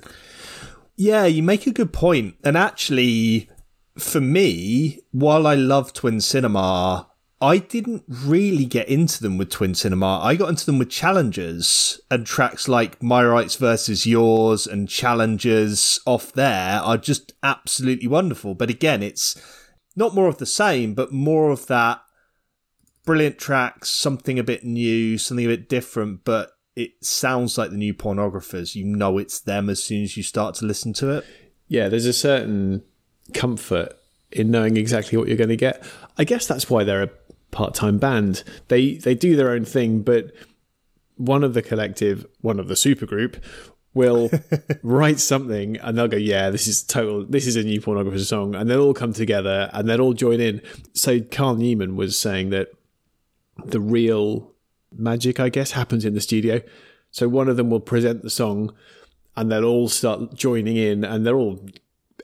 Yeah, 0.95 1.25
you 1.25 1.43
make 1.43 1.67
a 1.67 1.73
good 1.73 1.93
point. 1.93 2.37
And 2.45 2.57
actually, 2.57 3.51
for 3.99 4.21
me, 4.21 5.01
while 5.11 5.47
I 5.47 5.55
love 5.55 5.93
Twin 5.93 6.21
Cinema, 6.21 7.09
I 7.41 7.59
didn't 7.59 8.05
really 8.09 8.65
get 8.65 8.89
into 8.89 9.23
them 9.23 9.37
with 9.37 9.51
Twin 9.51 9.75
Cinema. 9.75 10.21
I 10.23 10.37
got 10.37 10.51
into 10.51 10.67
them 10.67 10.79
with 10.79 10.91
Challengers 10.91 12.01
and 12.11 12.25
tracks 12.25 12.69
like 12.69 13.03
My 13.03 13.25
Rights 13.25 13.57
versus 13.57 14.07
Yours 14.07 14.67
and 14.67 14.89
Challengers 14.89 16.01
off 16.07 16.33
there 16.33 16.81
are 16.81 16.97
just 16.97 17.33
absolutely 17.43 18.09
wonderful. 18.09 18.55
But 18.55 18.71
again, 18.71 19.03
it's 19.03 19.41
not 19.97 20.15
more 20.15 20.29
of 20.29 20.39
the 20.39 20.47
same, 20.47 20.95
but 20.95 21.13
more 21.13 21.51
of 21.51 21.67
that 21.67 22.01
brilliant 23.05 23.39
tracks, 23.39 23.91
something 23.91 24.39
a 24.39 24.45
bit 24.45 24.65
new, 24.65 25.17
something 25.17 25.47
a 25.47 25.49
bit 25.49 25.69
different, 25.69 26.25
but 26.25 26.56
it 26.77 27.05
sounds 27.05 27.57
like 27.57 27.71
the 27.71 27.77
new 27.77 27.95
pornographers. 27.95 28.75
You 28.75 28.85
know 28.85 29.19
it's 29.19 29.41
them 29.41 29.69
as 29.69 29.83
soon 29.83 30.05
as 30.05 30.17
you 30.17 30.23
start 30.23 30.55
to 30.57 30.67
listen 30.67 30.93
to 30.95 31.11
it. 31.11 31.25
Yeah, 31.67 31.89
there's 31.89 32.07
a 32.07 32.13
certain 32.13 32.85
comfort 33.35 33.95
in 34.31 34.51
knowing 34.51 34.77
exactly 34.77 35.17
what 35.19 35.27
you're 35.27 35.37
going 35.37 35.49
to 35.49 35.57
get. 35.57 35.85
I 36.19 36.25
guess 36.25 36.47
that's 36.47 36.71
why 36.71 36.85
they're 36.85 37.03
a 37.03 37.11
part-time 37.51 37.99
band. 37.99 38.45
They 38.69 38.97
they 38.97 39.15
do 39.15 39.35
their 39.35 39.51
own 39.51 39.65
thing, 39.65 40.03
but 40.03 40.33
one 41.17 41.43
of 41.43 41.55
the 41.55 41.63
collective, 41.63 42.27
one 42.43 42.61
of 42.61 42.69
the 42.69 42.75
supergroup 42.75 43.43
will 43.95 44.31
write 44.83 45.19
something 45.19 45.79
and 45.79 45.97
they'll 45.97 46.07
go, 46.07 46.19
yeah, 46.19 46.51
this 46.51 46.67
is 46.67 46.83
total, 46.83 47.25
this 47.25 47.47
is 47.47 47.57
a 47.57 47.63
new 47.63 47.81
pornographer 47.81 48.23
song. 48.23 48.55
And 48.55 48.69
they'll 48.69 48.83
all 48.83 48.95
come 48.95 49.15
together 49.15 49.71
and 49.73 49.89
they'll 49.89 50.03
all 50.03 50.13
join 50.13 50.41
in. 50.41 50.61
So 50.93 51.21
Carl 51.21 51.57
Newman 51.57 51.97
was 51.97 52.19
saying 52.19 52.51
that 52.51 52.69
the 53.65 53.81
real 53.81 54.53
magic, 54.99 55.41
I 55.41 55.49
guess, 55.49 55.73
happens 55.73 56.05
in 56.05 56.15
the 56.15 56.21
studio. 56.21 56.61
So 57.11 57.29
one 57.29 57.49
of 57.49 57.57
them 57.57 57.71
will 57.71 57.81
present 57.81 58.23
the 58.23 58.31
song 58.31 58.75
and 59.37 59.51
they'll 59.51 59.65
all 59.65 59.89
start 59.89 60.35
joining 60.35 60.77
in 60.77 61.05
and 61.05 61.27
they're 61.27 61.37
all 61.37 61.65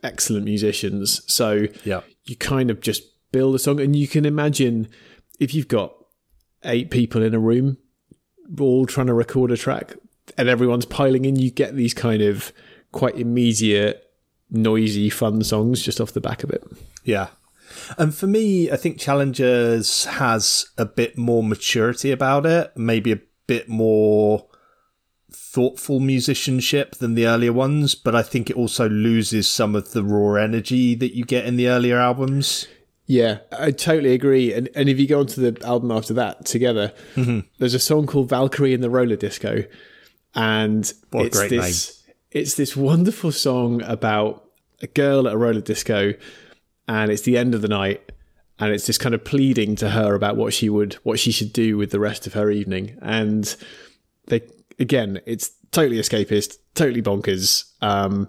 excellent 0.03 0.45
musicians. 0.45 1.23
So 1.33 1.67
yeah. 1.85 2.01
you 2.25 2.37
kind 2.37 2.71
of 2.71 2.81
just 2.81 3.03
build 3.33 3.55
a 3.55 3.59
song 3.59 3.81
and 3.81 3.97
you 3.97 4.09
can 4.09 4.25
imagine 4.25 4.89
if 5.39 5.55
you've 5.55 5.69
got 5.69 5.95
eight 6.65 6.91
people 6.91 7.23
in 7.23 7.35
a 7.35 7.39
room 7.39 7.79
all 8.61 8.87
trying 8.87 9.07
to 9.07 9.15
record 9.15 9.51
a 9.51 9.57
track 9.57 9.95
and 10.37 10.49
everyone's 10.49 10.85
piling 10.85 11.25
in, 11.25 11.37
you 11.37 11.51
get 11.51 11.75
these 11.75 11.95
kind 11.95 12.23
of 12.23 12.53
quite 12.93 13.17
immediate, 13.17 14.11
noisy, 14.51 15.11
fun 15.11 15.43
songs 15.43 15.83
just 15.83 16.01
off 16.01 16.13
the 16.13 16.21
back 16.21 16.45
of 16.45 16.51
it. 16.51 16.63
Yeah. 17.05 17.29
And 17.99 18.15
for 18.15 18.27
me, 18.27 18.71
I 18.71 18.77
think 18.77 18.99
Challengers 18.99 20.05
has 20.05 20.67
a 20.79 20.85
bit 20.85 21.17
more 21.17 21.43
maturity 21.43 22.11
about 22.11 22.47
it, 22.47 22.73
maybe 22.77 23.13
a 23.13 23.21
bit 23.47 23.69
more 23.69 24.47
thoughtful 25.31 26.01
musicianship 26.01 26.97
than 26.97 27.15
the 27.15 27.27
earlier 27.27 27.53
ones, 27.53 27.95
but 27.95 28.15
I 28.15 28.23
think 28.23 28.51
it 28.51 28.57
also 28.57 28.89
loses 28.89 29.49
some 29.49 29.75
of 29.75 29.93
the 29.93 30.03
raw 30.03 30.35
energy 30.35 30.95
that 30.95 31.15
you 31.15 31.25
get 31.25 31.45
in 31.47 31.57
the 31.57 31.69
earlier 31.69 31.99
albums. 31.99 32.67
Yeah, 33.07 33.39
I 33.51 33.73
totally 33.73 34.15
agree. 34.15 34.55
And 34.55 34.69
and 34.75 34.89
if 34.89 34.99
you 34.99 35.07
go 35.07 35.21
onto 35.21 35.51
the 35.51 35.67
album 35.67 35.91
after 35.91 36.15
that 36.15 36.47
together, 36.47 36.95
mm-hmm. 37.15 37.41
there's 37.59 37.75
a 37.75 37.79
song 37.79 38.07
called 38.07 38.29
Valkyrie 38.29 38.73
in 38.73 38.81
the 38.81 38.91
Roller 38.91 39.17
Disco, 39.17 39.65
and 40.35 40.91
what 41.11 41.27
it's 41.27 41.49
this 41.49 42.05
name. 42.07 42.15
it's 42.31 42.55
this 42.55 42.77
wonderful 42.77 43.33
song 43.33 43.83
about 43.83 44.49
a 44.83 44.87
girl 44.87 45.29
at 45.29 45.35
a 45.35 45.37
roller 45.37 45.61
disco, 45.61 46.15
and 46.89 47.11
it's 47.11 47.23
the 47.23 47.37
end 47.37 47.55
of 47.55 47.63
the 47.63 47.69
night, 47.69 48.13
and 48.59 48.73
it's 48.73 48.87
just 48.87 49.01
kind 49.01 49.15
of 49.15 49.25
pleading 49.25 49.77
to 49.77 49.91
her 49.91 50.15
about 50.15 50.37
what 50.37 50.53
she 50.53 50.69
would 50.69 50.95
what 51.03 51.19
she 51.19 51.33
should 51.33 51.53
do 51.53 51.77
with 51.77 51.91
the 51.91 52.01
rest 52.01 52.27
of 52.27 52.35
her 52.35 52.51
evening, 52.51 52.99
and 53.01 53.57
they 54.27 54.43
again, 54.79 55.21
it's 55.27 55.51
totally 55.71 55.99
escapist, 55.99 56.59
totally 56.75 57.03
bonkers. 57.03 57.65
Um, 57.81 58.29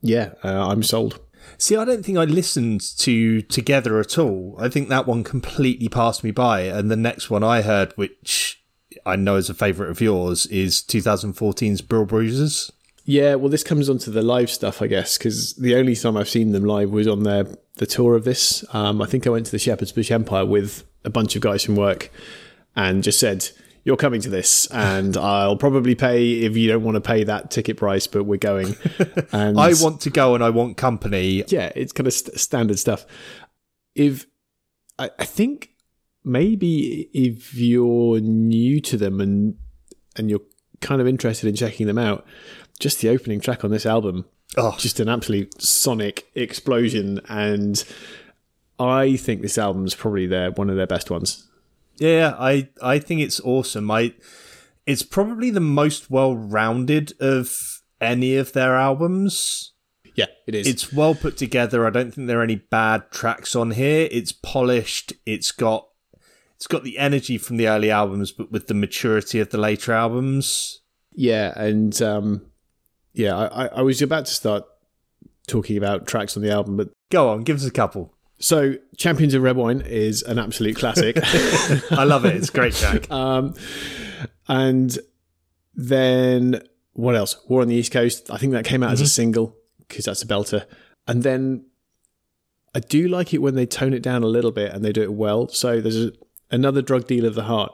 yeah, 0.00 0.32
uh, 0.44 0.68
I'm 0.68 0.82
sold. 0.82 1.18
See, 1.58 1.76
I 1.76 1.84
don't 1.84 2.04
think 2.04 2.18
I 2.18 2.24
listened 2.24 2.80
to 2.98 3.42
Together 3.42 3.98
at 3.98 4.18
all. 4.18 4.56
I 4.58 4.68
think 4.68 4.88
that 4.88 5.06
one 5.06 5.24
completely 5.24 5.88
passed 5.88 6.22
me 6.22 6.30
by. 6.30 6.62
And 6.62 6.90
the 6.90 6.96
next 6.96 7.30
one 7.30 7.42
I 7.42 7.62
heard, 7.62 7.92
which 7.96 8.62
I 9.04 9.16
know 9.16 9.36
is 9.36 9.50
a 9.50 9.54
favourite 9.54 9.90
of 9.90 10.00
yours, 10.00 10.46
is 10.46 10.76
2014's 10.82 11.82
Brill 11.82 12.04
Bruisers. 12.04 12.70
Yeah, 13.04 13.34
well, 13.34 13.48
this 13.48 13.64
comes 13.64 13.88
onto 13.88 14.10
the 14.10 14.22
live 14.22 14.50
stuff, 14.50 14.80
I 14.80 14.86
guess, 14.86 15.18
because 15.18 15.54
the 15.54 15.74
only 15.74 15.96
time 15.96 16.16
I've 16.16 16.28
seen 16.28 16.52
them 16.52 16.64
live 16.64 16.90
was 16.90 17.08
on 17.08 17.24
their 17.24 17.46
the 17.76 17.86
tour 17.86 18.14
of 18.14 18.24
this. 18.24 18.64
Um, 18.74 19.02
I 19.02 19.06
think 19.06 19.26
I 19.26 19.30
went 19.30 19.46
to 19.46 19.52
the 19.52 19.58
Shepherd's 19.58 19.92
Bush 19.92 20.10
Empire 20.10 20.44
with 20.44 20.84
a 21.04 21.10
bunch 21.10 21.34
of 21.34 21.42
guys 21.42 21.64
from 21.64 21.74
work 21.74 22.10
and 22.76 23.02
just 23.02 23.18
said, 23.18 23.48
you're 23.84 23.96
coming 23.96 24.20
to 24.20 24.30
this 24.30 24.66
and 24.66 25.16
I'll 25.16 25.56
probably 25.56 25.94
pay 25.94 26.40
if 26.40 26.56
you 26.56 26.68
don't 26.68 26.84
want 26.84 26.94
to 26.96 27.00
pay 27.00 27.24
that 27.24 27.50
ticket 27.50 27.76
price, 27.76 28.06
but 28.06 28.24
we're 28.24 28.38
going. 28.38 28.76
And 29.32 29.58
I 29.58 29.72
want 29.80 30.02
to 30.02 30.10
go 30.10 30.34
and 30.34 30.44
I 30.44 30.50
want 30.50 30.76
company. 30.76 31.42
Yeah, 31.48 31.72
it's 31.74 31.92
kind 31.92 32.06
of 32.06 32.12
st- 32.12 32.38
standard 32.38 32.78
stuff. 32.78 33.06
If 33.94 34.26
I, 34.98 35.10
I 35.18 35.24
think 35.24 35.70
maybe 36.22 37.08
if 37.14 37.54
you're 37.54 38.20
new 38.20 38.80
to 38.82 38.96
them 38.98 39.20
and 39.20 39.56
and 40.16 40.28
you're 40.28 40.42
kind 40.80 41.00
of 41.00 41.06
interested 41.06 41.48
in 41.48 41.56
checking 41.56 41.86
them 41.86 41.96
out, 41.96 42.26
just 42.78 43.00
the 43.00 43.08
opening 43.08 43.40
track 43.40 43.64
on 43.64 43.70
this 43.70 43.86
album, 43.86 44.24
oh. 44.56 44.76
just 44.78 45.00
an 45.00 45.08
absolute 45.08 45.60
sonic 45.62 46.26
explosion, 46.34 47.20
and 47.28 47.84
I 48.78 49.16
think 49.16 49.42
this 49.42 49.58
album's 49.58 49.94
probably 49.94 50.26
their 50.26 50.50
one 50.50 50.70
of 50.70 50.76
their 50.76 50.86
best 50.86 51.10
ones. 51.10 51.48
Yeah, 51.98 52.34
I 52.38 52.68
I 52.82 52.98
think 52.98 53.20
it's 53.20 53.40
awesome. 53.40 53.90
I 53.90 54.14
it's 54.86 55.02
probably 55.02 55.50
the 55.50 55.60
most 55.60 56.10
well 56.10 56.34
rounded 56.36 57.12
of 57.20 57.80
any 58.00 58.36
of 58.36 58.52
their 58.52 58.76
albums. 58.76 59.72
Yeah, 60.14 60.26
it 60.46 60.54
is. 60.54 60.66
It's 60.66 60.92
well 60.92 61.14
put 61.14 61.36
together. 61.36 61.86
I 61.86 61.90
don't 61.90 62.12
think 62.12 62.26
there 62.26 62.40
are 62.40 62.44
any 62.44 62.56
bad 62.56 63.10
tracks 63.10 63.56
on 63.56 63.72
here. 63.72 64.08
It's 64.10 64.32
polished. 64.32 65.12
It's 65.24 65.52
got 65.52 65.88
it's 66.56 66.66
got 66.66 66.84
the 66.84 66.98
energy 66.98 67.38
from 67.38 67.56
the 67.56 67.68
early 67.68 67.90
albums, 67.90 68.32
but 68.32 68.52
with 68.52 68.66
the 68.66 68.74
maturity 68.74 69.40
of 69.40 69.50
the 69.50 69.58
later 69.58 69.92
albums. 69.92 70.80
Yeah, 71.14 71.52
and 71.56 72.00
um, 72.02 72.51
yeah, 73.14 73.36
I, 73.36 73.66
I 73.66 73.82
was 73.82 74.02
about 74.02 74.26
to 74.26 74.32
start 74.32 74.64
talking 75.46 75.76
about 75.76 76.06
tracks 76.06 76.36
on 76.36 76.42
the 76.42 76.50
album, 76.50 76.76
but 76.76 76.90
go 77.10 77.28
on, 77.28 77.42
give 77.42 77.56
us 77.56 77.64
a 77.64 77.70
couple. 77.70 78.14
So, 78.38 78.74
Champions 78.96 79.34
of 79.34 79.42
Red 79.42 79.56
Wine 79.56 79.82
is 79.82 80.22
an 80.22 80.38
absolute 80.38 80.76
classic. 80.76 81.16
I 81.92 82.04
love 82.04 82.24
it. 82.24 82.34
It's 82.36 82.48
a 82.48 82.52
great 82.52 82.74
track. 82.74 83.06
Um, 83.10 83.54
and 84.48 84.98
then 85.74 86.62
what 86.92 87.14
else? 87.14 87.36
War 87.48 87.62
on 87.62 87.68
the 87.68 87.76
East 87.76 87.92
Coast. 87.92 88.30
I 88.30 88.36
think 88.36 88.52
that 88.52 88.64
came 88.64 88.82
out 88.82 88.86
mm-hmm. 88.86 88.92
as 88.94 89.00
a 89.00 89.04
mm-hmm. 89.04 89.08
single 89.08 89.56
because 89.78 90.04
that's 90.04 90.22
a 90.22 90.26
belter. 90.26 90.66
And 91.06 91.22
then 91.22 91.66
I 92.74 92.80
do 92.80 93.08
like 93.08 93.32
it 93.34 93.38
when 93.38 93.54
they 93.54 93.66
tone 93.66 93.94
it 93.94 94.02
down 94.02 94.22
a 94.22 94.26
little 94.26 94.52
bit 94.52 94.72
and 94.72 94.84
they 94.84 94.92
do 94.92 95.02
it 95.02 95.12
well. 95.12 95.48
So 95.48 95.80
there's 95.80 96.04
a, 96.04 96.12
another 96.50 96.82
drug 96.82 97.06
deal 97.06 97.24
of 97.24 97.34
the 97.34 97.44
heart 97.44 97.72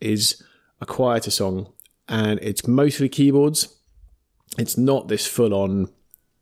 is 0.00 0.42
a 0.80 0.86
quieter 0.86 1.30
song 1.30 1.72
and 2.08 2.38
it's 2.42 2.66
mostly 2.66 3.08
keyboards. 3.08 3.76
It's 4.58 4.76
not 4.76 5.08
this 5.08 5.26
full 5.26 5.54
on 5.54 5.88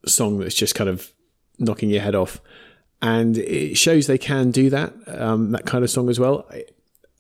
song 0.07 0.39
that's 0.39 0.55
just 0.55 0.75
kind 0.75 0.91
of 0.91 1.13
knocking 1.59 1.91
your 1.91 2.03
head 2.03 2.15
off 2.15 2.41
and 3.03 3.39
it 3.39 3.77
shows 3.77 4.07
they 4.07 4.19
can 4.19 4.51
do 4.51 4.71
that 4.71 4.93
um, 5.07 5.53
that 5.53 5.67
kind 5.67 5.85
of 5.85 5.91
song 5.91 6.09
as 6.09 6.21
well. 6.21 6.49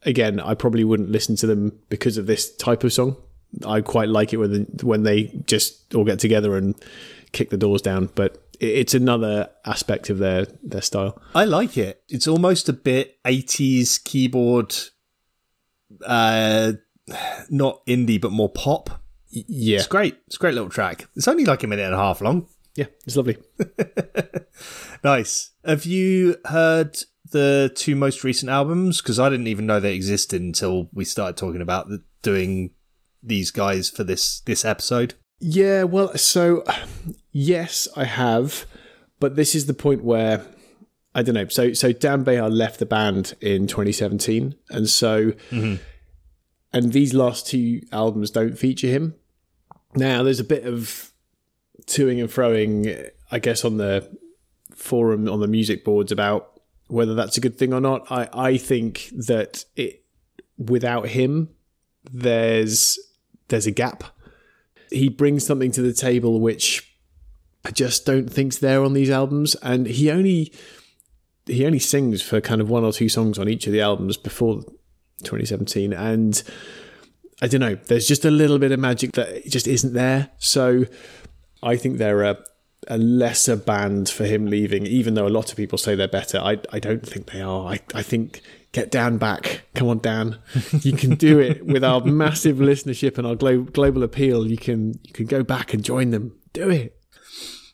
Again, 0.02 0.40
I 0.40 0.54
probably 0.54 0.84
wouldn't 0.84 1.10
listen 1.10 1.36
to 1.36 1.46
them 1.46 1.78
because 1.88 2.16
of 2.16 2.26
this 2.26 2.54
type 2.56 2.84
of 2.84 2.92
song. 2.92 3.16
I 3.66 3.80
quite 3.80 4.08
like 4.08 4.32
it 4.32 4.36
when 4.36 4.52
the, 4.52 4.86
when 4.86 5.02
they 5.02 5.24
just 5.46 5.94
all 5.94 6.04
get 6.04 6.18
together 6.18 6.56
and 6.56 6.74
kick 7.32 7.50
the 7.50 7.56
doors 7.56 7.82
down, 7.82 8.10
but 8.14 8.42
it's 8.60 8.94
another 8.94 9.50
aspect 9.64 10.10
of 10.10 10.18
their 10.18 10.46
their 10.62 10.82
style. 10.82 11.20
I 11.34 11.44
like 11.44 11.76
it. 11.76 12.02
It's 12.08 12.28
almost 12.28 12.68
a 12.68 12.72
bit 12.72 13.22
80s 13.24 14.02
keyboard 14.04 14.76
uh 16.06 16.74
not 17.48 17.84
indie 17.86 18.20
but 18.20 18.32
more 18.32 18.50
pop. 18.50 18.99
Yeah. 19.30 19.78
It's 19.78 19.86
great. 19.86 20.18
It's 20.26 20.36
a 20.36 20.38
great 20.38 20.54
little 20.54 20.68
track. 20.68 21.08
It's 21.14 21.28
only 21.28 21.44
like 21.44 21.62
a 21.62 21.66
minute 21.66 21.84
and 21.84 21.94
a 21.94 21.98
half 21.98 22.20
long. 22.20 22.48
Yeah, 22.76 22.86
it's 23.06 23.16
lovely. 23.16 23.36
nice. 25.04 25.50
Have 25.64 25.84
you 25.84 26.36
heard 26.46 26.98
the 27.30 27.72
two 27.74 27.96
most 27.96 28.24
recent 28.24 28.50
albums? 28.50 29.00
Because 29.00 29.18
I 29.18 29.28
didn't 29.28 29.48
even 29.48 29.66
know 29.66 29.80
they 29.80 29.94
existed 29.94 30.40
until 30.40 30.88
we 30.92 31.04
started 31.04 31.36
talking 31.36 31.60
about 31.60 31.88
the, 31.88 32.02
doing 32.22 32.70
these 33.22 33.50
guys 33.50 33.90
for 33.90 34.04
this 34.04 34.40
this 34.40 34.64
episode. 34.64 35.14
Yeah, 35.40 35.84
well, 35.84 36.16
so 36.16 36.64
yes, 37.32 37.88
I 37.96 38.04
have, 38.04 38.66
but 39.18 39.36
this 39.36 39.54
is 39.54 39.66
the 39.66 39.74
point 39.74 40.04
where 40.04 40.44
I 41.14 41.22
don't 41.22 41.34
know. 41.34 41.48
So 41.48 41.72
so 41.72 41.92
Dan 41.92 42.24
Bejar 42.24 42.50
left 42.50 42.78
the 42.78 42.86
band 42.86 43.34
in 43.40 43.66
2017, 43.66 44.54
and 44.70 44.88
so 44.88 45.32
mm-hmm. 45.50 45.76
and 46.72 46.92
these 46.92 47.14
last 47.14 47.46
two 47.46 47.80
albums 47.90 48.30
don't 48.30 48.58
feature 48.58 48.88
him. 48.88 49.14
Now 49.94 50.22
there's 50.22 50.40
a 50.40 50.44
bit 50.44 50.64
of 50.64 51.12
toing 51.86 52.20
and 52.20 52.28
froing, 52.28 53.10
I 53.30 53.38
guess, 53.38 53.64
on 53.64 53.76
the 53.76 54.16
forum 54.74 55.28
on 55.28 55.40
the 55.40 55.48
music 55.48 55.84
boards 55.84 56.10
about 56.10 56.60
whether 56.86 57.14
that's 57.14 57.36
a 57.36 57.40
good 57.40 57.58
thing 57.58 57.72
or 57.72 57.80
not. 57.80 58.10
I, 58.10 58.28
I 58.32 58.56
think 58.56 59.10
that 59.12 59.64
it 59.76 60.04
without 60.58 61.08
him, 61.08 61.50
there's 62.10 62.98
there's 63.48 63.66
a 63.66 63.72
gap. 63.72 64.04
He 64.90 65.08
brings 65.08 65.46
something 65.46 65.70
to 65.72 65.82
the 65.82 65.92
table 65.92 66.40
which 66.40 66.96
I 67.64 67.70
just 67.70 68.06
don't 68.06 68.30
think's 68.30 68.58
there 68.58 68.82
on 68.82 68.92
these 68.92 69.10
albums, 69.10 69.54
and 69.56 69.86
he 69.86 70.10
only 70.10 70.52
he 71.46 71.66
only 71.66 71.78
sings 71.78 72.22
for 72.22 72.40
kind 72.40 72.60
of 72.60 72.70
one 72.70 72.84
or 72.84 72.92
two 72.92 73.08
songs 73.08 73.38
on 73.38 73.48
each 73.48 73.66
of 73.66 73.72
the 73.72 73.80
albums 73.80 74.16
before 74.16 74.62
2017, 75.22 75.92
and 75.92 76.42
I 77.42 77.48
don't 77.48 77.60
know. 77.60 77.74
There's 77.74 78.06
just 78.06 78.24
a 78.24 78.30
little 78.30 78.58
bit 78.58 78.72
of 78.72 78.78
magic 78.78 79.12
that 79.12 79.46
just 79.46 79.66
isn't 79.66 79.94
there. 79.94 80.30
So 80.38 80.84
I 81.62 81.76
think 81.76 81.98
they're 81.98 82.22
a, 82.22 82.38
a 82.88 82.98
lesser 82.98 83.56
band 83.56 84.08
for 84.08 84.24
him 84.24 84.46
leaving, 84.46 84.86
even 84.86 85.14
though 85.14 85.26
a 85.26 85.28
lot 85.28 85.50
of 85.50 85.56
people 85.56 85.78
say 85.78 85.94
they're 85.94 86.08
better. 86.08 86.38
I, 86.38 86.58
I 86.72 86.78
don't 86.78 87.06
think 87.06 87.30
they 87.32 87.40
are. 87.40 87.72
I, 87.72 87.80
I 87.94 88.02
think 88.02 88.42
get 88.72 88.90
Dan 88.90 89.18
back. 89.18 89.62
Come 89.74 89.88
on, 89.88 89.98
Dan. 89.98 90.38
You 90.82 90.92
can 90.92 91.14
do 91.14 91.38
it 91.38 91.64
with 91.64 91.82
our 91.82 92.00
massive 92.04 92.58
listenership 92.58 93.18
and 93.18 93.26
our 93.26 93.36
glo- 93.36 93.62
global 93.62 94.02
appeal. 94.02 94.46
You 94.46 94.58
can 94.58 94.98
you 95.04 95.12
can 95.12 95.26
go 95.26 95.42
back 95.42 95.72
and 95.72 95.82
join 95.82 96.10
them. 96.10 96.38
Do 96.52 96.68
it. 96.68 96.96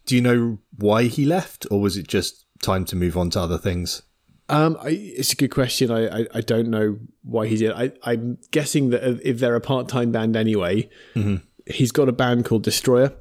Do 0.06 0.14
you 0.14 0.22
know 0.22 0.58
why 0.76 1.04
he 1.04 1.24
left, 1.24 1.66
or 1.70 1.80
was 1.80 1.96
it 1.96 2.06
just 2.06 2.46
time 2.62 2.84
to 2.86 2.96
move 2.96 3.16
on 3.16 3.30
to 3.30 3.40
other 3.40 3.58
things? 3.58 4.02
Um, 4.48 4.76
I, 4.80 4.90
it's 4.90 5.32
a 5.32 5.36
good 5.36 5.50
question. 5.50 5.90
I, 5.90 6.20
I, 6.20 6.26
I, 6.34 6.40
don't 6.40 6.68
know 6.68 6.98
why 7.22 7.48
he 7.48 7.56
did. 7.56 7.72
I, 7.72 7.92
I'm 8.04 8.38
guessing 8.52 8.90
that 8.90 9.20
if 9.28 9.40
they're 9.40 9.56
a 9.56 9.60
part 9.60 9.88
time 9.88 10.12
band 10.12 10.36
anyway, 10.36 10.88
mm-hmm. 11.14 11.36
he's 11.66 11.90
got 11.90 12.08
a 12.08 12.12
band 12.12 12.44
called 12.44 12.62
Destroyer, 12.62 13.12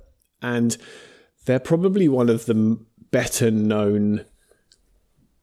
and 0.42 0.78
they're 1.46 1.60
probably 1.60 2.08
one 2.08 2.30
of 2.30 2.46
the 2.46 2.80
better 3.10 3.50
known 3.50 4.24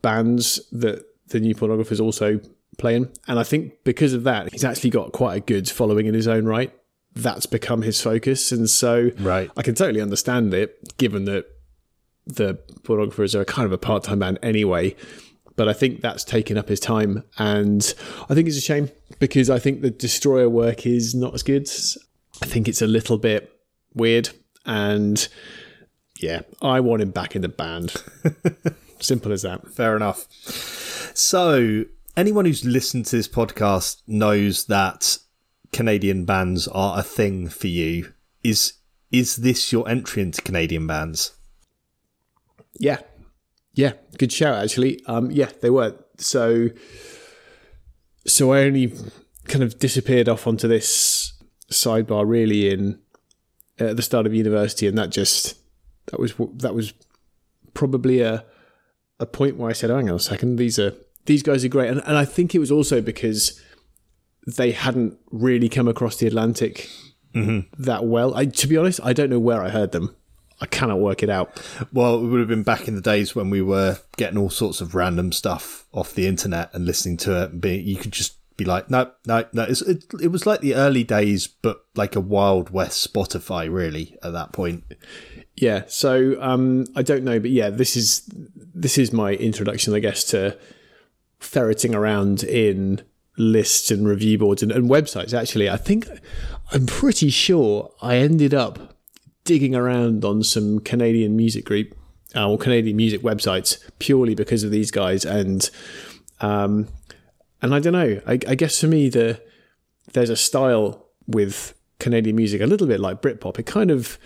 bands 0.02 0.60
that 0.70 1.04
the 1.28 1.40
New 1.40 1.54
Pornographers 1.54 2.00
also 2.00 2.40
playing. 2.78 3.08
And 3.26 3.40
I 3.40 3.42
think 3.42 3.82
because 3.82 4.14
of 4.14 4.22
that, 4.22 4.52
he's 4.52 4.64
actually 4.64 4.90
got 4.90 5.10
quite 5.10 5.36
a 5.36 5.40
good 5.40 5.68
following 5.68 6.06
in 6.06 6.14
his 6.14 6.28
own 6.28 6.44
right. 6.44 6.72
That's 7.14 7.46
become 7.46 7.82
his 7.82 8.00
focus, 8.00 8.52
and 8.52 8.70
so 8.70 9.10
right. 9.18 9.50
I 9.56 9.62
can 9.62 9.74
totally 9.74 10.00
understand 10.00 10.54
it, 10.54 10.96
given 10.96 11.24
that 11.24 11.46
the 12.24 12.54
Pornographers 12.82 13.34
are 13.34 13.44
kind 13.44 13.66
of 13.66 13.72
a 13.72 13.78
part 13.78 14.04
time 14.04 14.20
band 14.20 14.38
anyway 14.44 14.94
but 15.56 15.68
I 15.68 15.72
think 15.72 16.00
that's 16.00 16.24
taken 16.24 16.56
up 16.56 16.68
his 16.68 16.80
time, 16.80 17.24
and 17.38 17.94
I 18.28 18.34
think 18.34 18.48
it's 18.48 18.58
a 18.58 18.62
shame 18.62 18.90
because 19.18 19.50
I 19.50 19.58
think 19.58 19.80
the 19.80 19.90
Destroyer 19.90 20.48
work 20.48 20.86
is 20.86 21.14
not 21.14 21.34
as 21.34 21.42
good. 21.42 21.68
I 22.42 22.46
think 22.46 22.68
it's 22.68 22.82
a 22.82 22.86
little 22.86 23.18
bit 23.18 23.52
weird, 23.94 24.30
and 24.64 25.26
yeah, 26.18 26.42
I 26.60 26.80
want 26.80 27.02
him 27.02 27.10
back 27.10 27.36
in 27.36 27.42
the 27.42 27.48
band. 27.48 27.94
Simple 29.00 29.32
as 29.32 29.42
that. 29.42 29.68
Fair 29.72 29.96
enough. 29.96 30.26
So, 31.14 31.84
anyone 32.16 32.44
who's 32.44 32.64
listened 32.64 33.06
to 33.06 33.16
this 33.16 33.28
podcast 33.28 34.02
knows 34.06 34.66
that 34.66 35.18
Canadian 35.72 36.24
bands 36.24 36.68
are 36.68 36.98
a 36.98 37.02
thing 37.02 37.48
for 37.48 37.66
you. 37.66 38.12
Is 38.44 38.74
is 39.10 39.36
this 39.36 39.72
your 39.72 39.88
entry 39.88 40.22
into 40.22 40.42
Canadian 40.42 40.86
bands? 40.86 41.32
Yeah, 42.78 42.98
yeah, 43.74 43.92
good 44.18 44.32
shout 44.32 44.62
actually. 44.62 45.04
Um, 45.06 45.30
yeah, 45.30 45.50
they 45.60 45.70
were. 45.70 45.96
So, 46.18 46.68
so 48.26 48.52
I 48.52 48.60
only 48.60 48.94
kind 49.48 49.64
of 49.64 49.78
disappeared 49.78 50.28
off 50.28 50.46
onto 50.46 50.68
this 50.68 51.32
sidebar 51.70 52.28
really 52.28 52.70
in 52.70 53.00
at 53.78 53.96
the 53.96 54.02
start 54.02 54.26
of 54.26 54.34
university, 54.34 54.86
and 54.86 54.96
that 54.98 55.10
just 55.10 55.58
that 56.06 56.20
was 56.20 56.34
that 56.56 56.74
was 56.74 56.92
probably 57.74 58.20
a 58.20 58.44
a 59.18 59.26
point 59.26 59.56
where 59.56 59.70
I 59.70 59.72
said, 59.72 59.90
oh, 59.90 59.96
"Hang 59.96 60.10
on 60.10 60.16
a 60.16 60.20
second, 60.20 60.56
these 60.56 60.78
are 60.78 60.94
these 61.26 61.42
guys 61.42 61.64
are 61.64 61.68
great," 61.68 61.90
and 61.90 62.02
and 62.04 62.16
I 62.16 62.24
think 62.24 62.54
it 62.54 62.58
was 62.58 62.70
also 62.70 63.00
because 63.00 63.60
they 64.46 64.72
hadn't 64.72 65.18
really 65.30 65.68
come 65.68 65.88
across 65.88 66.16
the 66.16 66.26
Atlantic 66.26 66.88
mm-hmm. 67.34 67.82
that 67.82 68.04
well. 68.04 68.34
I, 68.34 68.46
to 68.46 68.66
be 68.66 68.76
honest, 68.76 69.00
I 69.02 69.12
don't 69.12 69.30
know 69.30 69.40
where 69.40 69.62
I 69.62 69.70
heard 69.70 69.92
them. 69.92 70.14
I 70.62 70.66
cannot 70.66 71.00
work 71.00 71.24
it 71.24 71.28
out. 71.28 71.60
Well, 71.92 72.24
it 72.24 72.28
would 72.28 72.38
have 72.38 72.48
been 72.48 72.62
back 72.62 72.86
in 72.86 72.94
the 72.94 73.00
days 73.00 73.34
when 73.34 73.50
we 73.50 73.60
were 73.60 73.98
getting 74.16 74.38
all 74.38 74.48
sorts 74.48 74.80
of 74.80 74.94
random 74.94 75.32
stuff 75.32 75.86
off 75.92 76.14
the 76.14 76.28
internet 76.28 76.70
and 76.72 76.86
listening 76.86 77.16
to 77.18 77.42
it. 77.42 77.50
And 77.50 77.60
be, 77.60 77.76
you 77.78 77.96
could 77.96 78.12
just 78.12 78.36
be 78.56 78.64
like, 78.64 78.88
no, 78.88 79.10
no, 79.26 79.44
no. 79.52 79.64
It, 79.64 80.04
it 80.22 80.28
was 80.28 80.46
like 80.46 80.60
the 80.60 80.76
early 80.76 81.02
days, 81.02 81.48
but 81.48 81.84
like 81.96 82.14
a 82.14 82.20
Wild 82.20 82.70
West 82.70 83.12
Spotify, 83.12 83.68
really, 83.72 84.16
at 84.22 84.32
that 84.34 84.52
point. 84.52 84.84
Yeah. 85.56 85.82
So 85.88 86.40
um, 86.40 86.84
I 86.94 87.02
don't 87.02 87.24
know, 87.24 87.40
but 87.40 87.50
yeah, 87.50 87.70
this 87.70 87.96
is 87.96 88.22
this 88.72 88.98
is 88.98 89.12
my 89.12 89.32
introduction, 89.32 89.94
I 89.94 89.98
guess, 89.98 90.22
to 90.24 90.56
ferreting 91.40 91.92
around 91.92 92.44
in 92.44 93.02
lists 93.36 93.90
and 93.90 94.06
review 94.06 94.38
boards 94.38 94.62
and, 94.62 94.70
and 94.70 94.88
websites. 94.88 95.36
Actually, 95.36 95.68
I 95.68 95.76
think 95.76 96.06
I'm 96.70 96.86
pretty 96.86 97.30
sure 97.30 97.92
I 98.00 98.16
ended 98.18 98.54
up 98.54 98.91
digging 99.44 99.74
around 99.74 100.24
on 100.24 100.42
some 100.42 100.78
Canadian 100.80 101.36
music 101.36 101.64
group 101.64 101.96
uh, 102.34 102.48
or 102.48 102.58
Canadian 102.58 102.96
music 102.96 103.22
websites 103.22 103.78
purely 103.98 104.34
because 104.34 104.64
of 104.64 104.70
these 104.70 104.90
guys, 104.90 105.24
and 105.24 105.68
um, 106.40 106.88
and 107.60 107.74
I 107.74 107.80
don't 107.80 107.92
know. 107.92 108.20
I, 108.26 108.32
I 108.32 108.54
guess 108.54 108.80
for 108.80 108.88
me, 108.88 109.08
the 109.08 109.40
there's 110.12 110.30
a 110.30 110.36
style 110.36 111.08
with 111.26 111.74
Canadian 111.98 112.36
music 112.36 112.60
a 112.60 112.66
little 112.66 112.86
bit 112.86 113.00
like 113.00 113.22
Britpop. 113.22 113.58
It 113.58 113.66
kind 113.66 113.90
of 113.90 114.18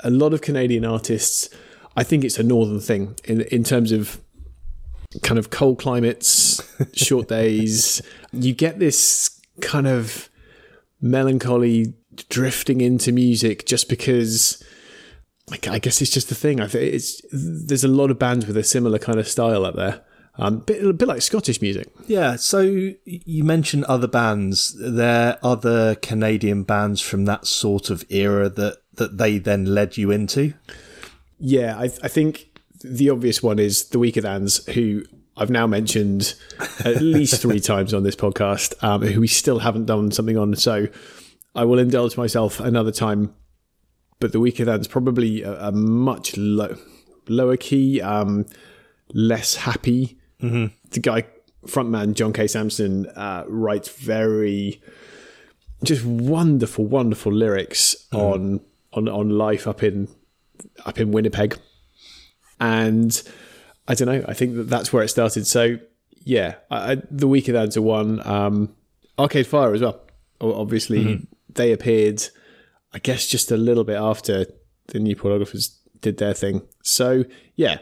a 0.00 0.10
lot 0.10 0.32
of 0.32 0.40
Canadian 0.40 0.84
artists. 0.84 1.48
I 1.96 2.04
think 2.04 2.24
it's 2.24 2.38
a 2.38 2.42
northern 2.42 2.80
thing 2.80 3.16
in 3.24 3.42
in 3.42 3.64
terms 3.64 3.92
of 3.92 4.20
kind 5.22 5.38
of 5.38 5.50
cold 5.50 5.78
climates, 5.78 6.62
short 6.94 7.28
days. 7.40 8.00
You 8.32 8.54
get 8.54 8.78
this 8.78 9.40
kind 9.60 9.86
of 9.86 10.28
melancholy 11.00 11.94
drifting 12.28 12.80
into 12.80 13.12
music 13.12 13.66
just 13.66 13.88
because 13.88 14.62
I 15.50 15.78
guess 15.78 16.00
it's 16.00 16.10
just 16.10 16.28
the 16.28 16.34
thing. 16.34 16.60
I 16.60 16.68
think 16.68 16.94
it's 16.94 17.20
there's 17.32 17.84
a 17.84 17.88
lot 17.88 18.10
of 18.10 18.18
bands 18.18 18.46
with 18.46 18.56
a 18.56 18.64
similar 18.64 18.98
kind 18.98 19.18
of 19.18 19.28
style 19.28 19.64
up 19.64 19.76
there. 19.76 20.02
Um, 20.36 20.60
bit, 20.60 20.82
a 20.82 20.92
bit 20.92 21.08
like 21.08 21.22
Scottish 21.22 21.60
music. 21.60 21.88
Yeah. 22.06 22.36
So 22.36 22.60
you 22.60 23.44
mentioned 23.44 23.84
other 23.84 24.06
bands. 24.06 24.74
There 24.78 25.32
are 25.32 25.38
other 25.42 25.96
Canadian 25.96 26.62
bands 26.62 27.00
from 27.00 27.24
that 27.26 27.46
sort 27.46 27.90
of 27.90 28.04
era 28.08 28.48
that 28.48 28.78
that 28.94 29.18
they 29.18 29.38
then 29.38 29.64
led 29.66 29.96
you 29.96 30.10
into. 30.10 30.54
Yeah, 31.38 31.76
I, 31.76 31.84
I 31.84 32.08
think 32.08 32.48
the 32.82 33.10
obvious 33.10 33.42
one 33.42 33.58
is 33.58 33.88
the 33.88 33.98
Weakerthans, 33.98 34.70
who 34.72 35.04
I've 35.36 35.50
now 35.50 35.66
mentioned 35.66 36.34
at 36.84 37.00
least 37.00 37.40
three 37.40 37.60
times 37.72 37.94
on 37.94 38.02
this 38.02 38.16
podcast, 38.16 38.82
um, 38.84 39.02
who 39.02 39.20
we 39.20 39.26
still 39.26 39.58
haven't 39.58 39.86
done 39.86 40.10
something 40.10 40.36
on. 40.36 40.54
So 40.56 40.86
I 41.54 41.64
will 41.64 41.78
indulge 41.78 42.16
myself 42.16 42.60
another 42.60 42.92
time. 42.92 43.34
But 44.18 44.32
the 44.32 44.38
Weakerthans 44.38 44.88
probably 44.88 45.42
a, 45.42 45.68
a 45.68 45.72
much 45.72 46.36
low, 46.36 46.76
lower 47.28 47.56
key, 47.56 48.00
um, 48.02 48.46
less 49.14 49.56
happy. 49.56 50.18
Mm-hmm. 50.42 50.74
The 50.90 51.00
guy 51.00 51.24
frontman 51.66 52.14
John 52.14 52.32
K. 52.32 52.46
Samson 52.46 53.06
uh, 53.16 53.44
writes 53.48 53.88
very 53.88 54.82
just 55.82 56.04
wonderful, 56.04 56.84
wonderful 56.84 57.32
lyrics 57.32 57.96
mm. 58.12 58.18
on 58.18 58.60
on 58.92 59.08
on 59.08 59.30
life 59.30 59.66
up 59.66 59.82
in 59.82 60.08
up 60.84 61.00
in 61.00 61.12
Winnipeg, 61.12 61.58
and 62.60 63.22
I 63.88 63.94
don't 63.94 64.08
know. 64.08 64.22
I 64.28 64.34
think 64.34 64.56
that 64.56 64.68
that's 64.68 64.92
where 64.92 65.02
it 65.02 65.08
started. 65.08 65.46
So 65.46 65.78
yeah, 66.24 66.56
I, 66.70 66.92
I, 66.92 66.94
the 67.10 67.26
Weakerthans 67.26 67.76
are 67.78 67.82
one. 67.82 68.26
Um, 68.26 68.76
Arcade 69.18 69.46
Fire 69.46 69.72
as 69.72 69.80
well. 69.80 70.00
Obviously, 70.42 71.04
mm-hmm 71.04 71.24
they 71.54 71.72
appeared, 71.72 72.22
I 72.92 72.98
guess, 72.98 73.26
just 73.26 73.50
a 73.50 73.56
little 73.56 73.84
bit 73.84 73.96
after 73.96 74.46
the 74.88 74.98
new 74.98 75.16
pornographers 75.16 75.76
did 76.00 76.18
their 76.18 76.34
thing. 76.34 76.62
So 76.82 77.24
yeah, 77.56 77.78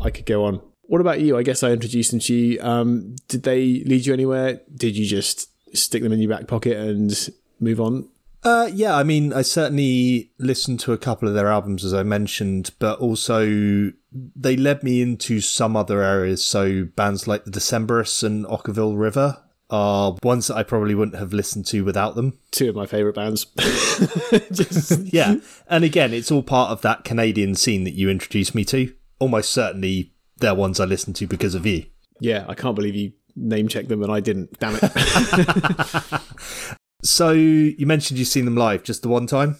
I 0.00 0.10
could 0.10 0.26
go 0.26 0.44
on. 0.44 0.60
What 0.82 1.00
about 1.00 1.20
you? 1.20 1.38
I 1.38 1.42
guess 1.42 1.62
I 1.62 1.70
introduced 1.70 2.10
them 2.10 2.20
to 2.20 2.34
you. 2.34 2.60
Um, 2.60 3.16
did 3.28 3.44
they 3.44 3.82
lead 3.84 4.04
you 4.06 4.12
anywhere? 4.12 4.60
Did 4.74 4.96
you 4.96 5.06
just 5.06 5.48
stick 5.74 6.02
them 6.02 6.12
in 6.12 6.20
your 6.20 6.30
back 6.30 6.48
pocket 6.48 6.76
and 6.76 7.30
move 7.60 7.80
on? 7.80 8.08
Uh, 8.44 8.68
yeah, 8.72 8.96
I 8.96 9.04
mean, 9.04 9.32
I 9.32 9.42
certainly 9.42 10.32
listened 10.38 10.80
to 10.80 10.92
a 10.92 10.98
couple 10.98 11.28
of 11.28 11.34
their 11.34 11.46
albums, 11.46 11.84
as 11.84 11.94
I 11.94 12.02
mentioned, 12.02 12.72
but 12.80 12.98
also 12.98 13.92
they 14.12 14.56
led 14.56 14.82
me 14.82 15.00
into 15.00 15.40
some 15.40 15.76
other 15.76 16.02
areas. 16.02 16.44
So 16.44 16.84
bands 16.84 17.28
like 17.28 17.44
the 17.44 17.52
Decemberists 17.52 18.24
and 18.24 18.44
Okkervil 18.44 18.98
River 18.98 19.41
are 19.72 20.16
ones 20.22 20.48
that 20.48 20.56
I 20.56 20.62
probably 20.62 20.94
wouldn't 20.94 21.16
have 21.16 21.32
listened 21.32 21.66
to 21.68 21.82
without 21.82 22.14
them. 22.14 22.38
Two 22.50 22.68
of 22.68 22.76
my 22.76 22.84
favourite 22.84 23.14
bands. 23.14 23.46
Just... 24.52 25.12
yeah. 25.12 25.36
And 25.66 25.82
again, 25.82 26.12
it's 26.12 26.30
all 26.30 26.42
part 26.42 26.70
of 26.70 26.82
that 26.82 27.04
Canadian 27.04 27.54
scene 27.54 27.84
that 27.84 27.94
you 27.94 28.10
introduced 28.10 28.54
me 28.54 28.66
to. 28.66 28.94
Almost 29.18 29.50
certainly 29.50 30.12
they're 30.36 30.54
ones 30.54 30.78
I 30.78 30.84
listened 30.84 31.16
to 31.16 31.26
because 31.26 31.54
of 31.54 31.64
you. 31.64 31.86
Yeah, 32.20 32.44
I 32.48 32.54
can't 32.54 32.76
believe 32.76 32.94
you 32.94 33.12
name 33.34 33.66
checked 33.66 33.88
them 33.88 34.02
and 34.02 34.12
I 34.12 34.20
didn't. 34.20 34.58
Damn 34.60 34.78
it. 34.80 36.20
so 37.02 37.32
you 37.32 37.86
mentioned 37.86 38.18
you've 38.18 38.28
seen 38.28 38.44
them 38.44 38.56
live 38.56 38.82
just 38.82 39.00
the 39.00 39.08
one 39.08 39.26
time? 39.26 39.56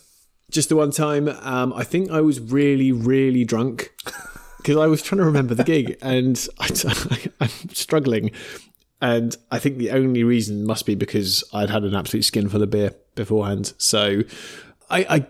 Just 0.50 0.68
the 0.68 0.76
one 0.76 0.90
time. 0.90 1.28
Um, 1.28 1.72
I 1.72 1.84
think 1.84 2.10
I 2.10 2.20
was 2.20 2.38
really, 2.38 2.92
really 2.92 3.44
drunk. 3.44 3.94
because 4.58 4.76
I 4.76 4.86
was 4.86 5.02
trying 5.02 5.20
to 5.20 5.24
remember 5.24 5.54
the 5.54 5.64
gig 5.64 5.96
and 6.02 6.46
I, 6.60 6.68
am 7.40 7.48
struggling. 7.70 8.30
And 9.02 9.36
I 9.50 9.58
think 9.58 9.78
the 9.78 9.90
only 9.90 10.22
reason 10.22 10.64
must 10.64 10.86
be 10.86 10.94
because 10.94 11.42
I'd 11.52 11.70
had 11.70 11.82
an 11.82 11.94
absolute 11.94 12.22
skin 12.22 12.42
skinful 12.42 12.62
of 12.62 12.70
beer 12.70 12.94
beforehand. 13.16 13.72
So 13.76 14.22
I, 14.88 15.06
I 15.10 15.26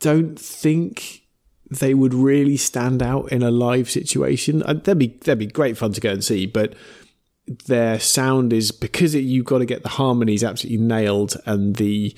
don't 0.00 0.38
think 0.38 1.22
they 1.70 1.94
would 1.94 2.12
really 2.12 2.58
stand 2.58 3.02
out 3.02 3.32
in 3.32 3.42
a 3.42 3.50
live 3.50 3.90
situation. 3.90 4.62
Uh, 4.62 4.74
they'd 4.74 4.98
be 4.98 5.18
they'd 5.22 5.38
be 5.38 5.46
great 5.46 5.78
fun 5.78 5.94
to 5.94 6.00
go 6.00 6.10
and 6.10 6.22
see, 6.22 6.44
but 6.44 6.74
their 7.66 7.98
sound 7.98 8.52
is 8.52 8.70
because 8.70 9.14
it, 9.14 9.20
you've 9.20 9.46
got 9.46 9.58
to 9.58 9.66
get 9.66 9.82
the 9.82 9.88
harmonies 9.88 10.44
absolutely 10.44 10.84
nailed 10.84 11.36
and 11.46 11.76
the 11.76 12.14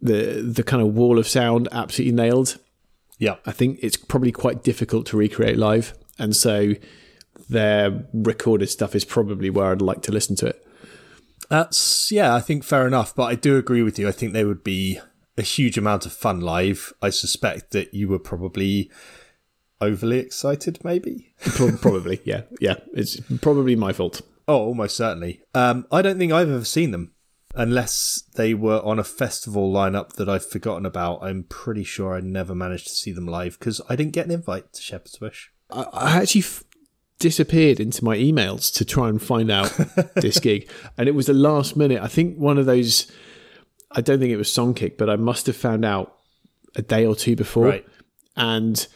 the 0.00 0.40
the 0.40 0.62
kind 0.62 0.82
of 0.82 0.94
wall 0.94 1.18
of 1.18 1.26
sound 1.26 1.68
absolutely 1.72 2.14
nailed. 2.14 2.58
Yeah, 3.18 3.36
I 3.44 3.50
think 3.50 3.80
it's 3.82 3.96
probably 3.96 4.32
quite 4.32 4.62
difficult 4.62 5.06
to 5.06 5.16
recreate 5.16 5.58
live, 5.58 5.94
and 6.16 6.36
so 6.36 6.74
their 7.52 8.04
recorded 8.12 8.68
stuff 8.68 8.94
is 8.94 9.04
probably 9.04 9.50
where 9.50 9.70
I'd 9.72 9.82
like 9.82 10.02
to 10.02 10.12
listen 10.12 10.36
to 10.36 10.46
it. 10.46 10.66
That's 11.48 12.10
yeah, 12.10 12.34
I 12.34 12.40
think 12.40 12.64
fair 12.64 12.86
enough, 12.86 13.14
but 13.14 13.24
I 13.24 13.34
do 13.34 13.56
agree 13.56 13.82
with 13.82 13.98
you. 13.98 14.08
I 14.08 14.12
think 14.12 14.32
they 14.32 14.44
would 14.44 14.64
be 14.64 14.98
a 15.36 15.42
huge 15.42 15.78
amount 15.78 16.06
of 16.06 16.12
fun 16.12 16.40
live. 16.40 16.92
I 17.02 17.10
suspect 17.10 17.72
that 17.72 17.94
you 17.94 18.08
were 18.08 18.18
probably 18.18 18.90
overly 19.80 20.18
excited, 20.18 20.78
maybe. 20.84 21.34
probably, 21.80 22.20
yeah, 22.24 22.42
yeah. 22.60 22.76
It's 22.94 23.20
probably 23.40 23.76
my 23.76 23.92
fault. 23.92 24.22
Oh, 24.48 24.58
almost 24.58 24.96
certainly. 24.96 25.42
Um, 25.54 25.86
I 25.90 26.02
don't 26.02 26.18
think 26.18 26.32
I've 26.32 26.50
ever 26.50 26.64
seen 26.64 26.90
them 26.90 27.12
unless 27.54 28.22
they 28.34 28.54
were 28.54 28.80
on 28.84 28.98
a 28.98 29.04
festival 29.04 29.72
lineup 29.72 30.14
that 30.14 30.28
I've 30.28 30.48
forgotten 30.48 30.86
about. 30.86 31.22
I'm 31.22 31.44
pretty 31.44 31.84
sure 31.84 32.14
I 32.14 32.20
never 32.20 32.54
managed 32.54 32.86
to 32.88 32.94
see 32.94 33.12
them 33.12 33.26
live 33.26 33.58
because 33.58 33.80
I 33.88 33.96
didn't 33.96 34.12
get 34.12 34.26
an 34.26 34.32
invite 34.32 34.72
to 34.74 34.82
Shepherd's 34.82 35.18
Bush. 35.18 35.50
I, 35.70 35.82
I 35.92 36.16
actually 36.22 36.42
f- 36.42 36.64
disappeared 37.22 37.78
into 37.80 38.04
my 38.04 38.16
emails 38.16 38.74
to 38.74 38.84
try 38.84 39.08
and 39.08 39.22
find 39.22 39.50
out 39.50 39.70
this 40.16 40.38
gig, 40.40 40.68
and 40.98 41.08
it 41.08 41.14
was 41.14 41.26
the 41.26 41.32
last 41.34 41.76
minute. 41.76 42.02
I 42.02 42.08
think 42.08 42.36
one 42.36 42.58
of 42.58 42.66
those. 42.66 43.10
I 43.92 44.00
don't 44.00 44.18
think 44.18 44.30
it 44.32 44.36
was 44.36 44.48
Songkick, 44.48 44.96
but 44.98 45.08
I 45.08 45.16
must 45.16 45.46
have 45.46 45.56
found 45.56 45.84
out 45.84 46.16
a 46.76 46.82
day 46.82 47.06
or 47.06 47.14
two 47.14 47.36
before, 47.36 47.66
Right. 47.66 47.86
and 48.36 48.86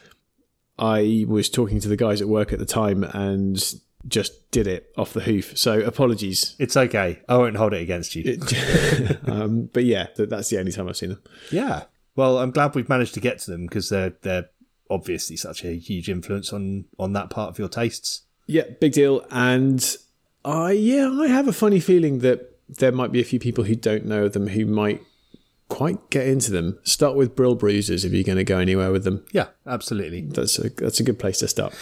I 0.78 1.24
was 1.28 1.48
talking 1.48 1.80
to 1.80 1.88
the 1.88 1.96
guys 1.96 2.20
at 2.20 2.28
work 2.28 2.52
at 2.52 2.58
the 2.58 2.66
time, 2.66 3.04
and 3.04 3.62
just 4.08 4.50
did 4.50 4.66
it 4.66 4.92
off 4.96 5.12
the 5.12 5.20
hoof. 5.20 5.56
So 5.58 5.80
apologies. 5.80 6.54
It's 6.58 6.76
okay. 6.76 7.20
I 7.28 7.36
won't 7.38 7.56
hold 7.56 7.74
it 7.74 7.82
against 7.82 8.14
you. 8.14 8.38
um, 9.26 9.68
but 9.72 9.84
yeah, 9.84 10.06
that's 10.16 10.48
the 10.50 10.58
only 10.58 10.72
time 10.72 10.88
I've 10.88 10.96
seen 10.96 11.10
them. 11.10 11.22
yeah. 11.50 11.84
Well, 12.14 12.38
I'm 12.38 12.50
glad 12.50 12.74
we've 12.74 12.88
managed 12.88 13.12
to 13.14 13.20
get 13.20 13.40
to 13.40 13.50
them 13.50 13.66
because 13.66 13.90
they're 13.90 14.14
they're 14.22 14.48
obviously 14.90 15.36
such 15.36 15.64
a 15.64 15.72
huge 15.76 16.08
influence 16.08 16.52
on 16.52 16.86
on 16.98 17.12
that 17.14 17.30
part 17.30 17.50
of 17.50 17.58
your 17.58 17.68
tastes. 17.68 18.22
Yeah, 18.46 18.64
big 18.80 18.92
deal. 18.92 19.26
And 19.30 19.96
I, 20.44 20.72
yeah, 20.72 21.10
I 21.10 21.26
have 21.28 21.48
a 21.48 21.52
funny 21.52 21.80
feeling 21.80 22.20
that 22.20 22.58
there 22.68 22.92
might 22.92 23.12
be 23.12 23.20
a 23.20 23.24
few 23.24 23.40
people 23.40 23.64
who 23.64 23.74
don't 23.74 24.06
know 24.06 24.28
them 24.28 24.48
who 24.48 24.66
might 24.66 25.02
quite 25.68 26.10
get 26.10 26.26
into 26.26 26.52
them. 26.52 26.78
Start 26.84 27.16
with 27.16 27.34
Brill 27.34 27.56
Bruisers 27.56 28.04
if 28.04 28.12
you're 28.12 28.22
going 28.22 28.38
to 28.38 28.44
go 28.44 28.58
anywhere 28.58 28.92
with 28.92 29.04
them. 29.04 29.24
Yeah, 29.32 29.48
absolutely. 29.66 30.22
That's 30.22 30.58
a 30.58 30.70
that's 30.70 31.00
a 31.00 31.04
good 31.04 31.18
place 31.18 31.38
to 31.38 31.48
start. 31.48 31.74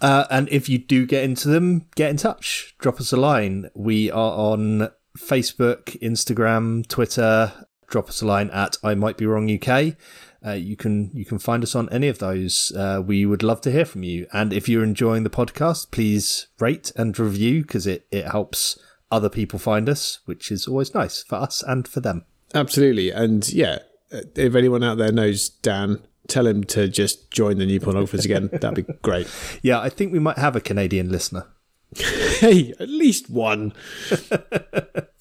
Uh, 0.00 0.26
and 0.30 0.48
if 0.50 0.68
you 0.68 0.78
do 0.78 1.06
get 1.06 1.24
into 1.24 1.48
them, 1.48 1.86
get 1.96 2.10
in 2.10 2.16
touch. 2.16 2.74
Drop 2.78 3.00
us 3.00 3.12
a 3.12 3.16
line. 3.16 3.70
We 3.74 4.10
are 4.10 4.32
on 4.32 4.90
Facebook, 5.18 6.00
Instagram, 6.00 6.86
Twitter. 6.86 7.66
Drop 7.88 8.08
us 8.08 8.22
a 8.22 8.26
line 8.26 8.50
at 8.50 8.76
I 8.82 8.94
Might 8.94 9.16
Be 9.16 9.26
Wrong 9.26 9.50
UK. 9.50 9.96
Uh, 10.44 10.52
you 10.52 10.76
can 10.76 11.10
you 11.14 11.24
can 11.24 11.38
find 11.38 11.62
us 11.62 11.74
on 11.74 11.88
any 11.90 12.08
of 12.08 12.18
those. 12.18 12.72
Uh, 12.72 13.02
we 13.04 13.24
would 13.24 13.42
love 13.42 13.60
to 13.62 13.70
hear 13.70 13.84
from 13.84 14.02
you. 14.02 14.26
And 14.32 14.52
if 14.52 14.68
you're 14.68 14.84
enjoying 14.84 15.22
the 15.22 15.30
podcast, 15.30 15.90
please 15.90 16.48
rate 16.58 16.90
and 16.96 17.16
review 17.18 17.62
because 17.62 17.86
it, 17.86 18.06
it 18.10 18.26
helps 18.26 18.78
other 19.10 19.28
people 19.28 19.58
find 19.58 19.88
us, 19.88 20.20
which 20.24 20.50
is 20.50 20.66
always 20.66 20.94
nice 20.94 21.22
for 21.22 21.36
us 21.36 21.62
and 21.62 21.86
for 21.86 22.00
them. 22.00 22.24
Absolutely. 22.54 23.10
And 23.10 23.48
yeah, 23.52 23.78
if 24.10 24.54
anyone 24.54 24.82
out 24.82 24.98
there 24.98 25.12
knows 25.12 25.48
Dan, 25.48 26.02
tell 26.28 26.46
him 26.46 26.64
to 26.64 26.88
just 26.88 27.30
join 27.30 27.58
the 27.58 27.66
New 27.66 27.80
Pornographers 27.80 28.24
again. 28.24 28.48
That'd 28.52 28.86
be 28.86 28.92
great. 29.02 29.28
Yeah, 29.62 29.80
I 29.80 29.88
think 29.88 30.12
we 30.12 30.18
might 30.18 30.38
have 30.38 30.56
a 30.56 30.60
Canadian 30.60 31.10
listener. 31.10 31.46
Hey, 32.42 32.74
at 32.80 32.88
least 32.88 33.30
one. 33.30 33.72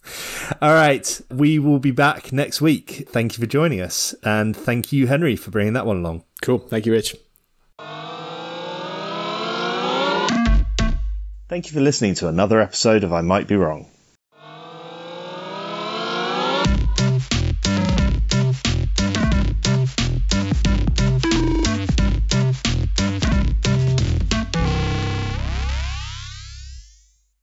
All 0.62 0.74
right. 0.74 1.22
We 1.30 1.60
will 1.60 1.80
be 1.80 1.92
back 1.92 2.32
next 2.32 2.62
week. 2.62 3.08
Thank 3.10 3.38
you 3.38 3.42
for 3.42 3.48
joining 3.48 3.82
us. 3.82 4.14
And 4.24 4.56
thank 4.56 4.92
you, 4.92 5.08
Henry, 5.08 5.36
for 5.36 5.52
bringing 5.52 5.74
that 5.74 5.86
one 5.86 5.98
along. 5.98 6.24
Cool. 6.42 6.60
Thank 6.60 6.86
you, 6.86 6.92
Rich. 6.92 7.16
Thank 11.50 11.68
you 11.68 11.74
for 11.74 11.82
listening 11.82 12.16
to 12.16 12.30
another 12.30 12.62
episode 12.62 13.04
of 13.04 13.12
I 13.12 13.22
Might 13.22 13.48
Be 13.48 13.58
Wrong. 13.58 13.88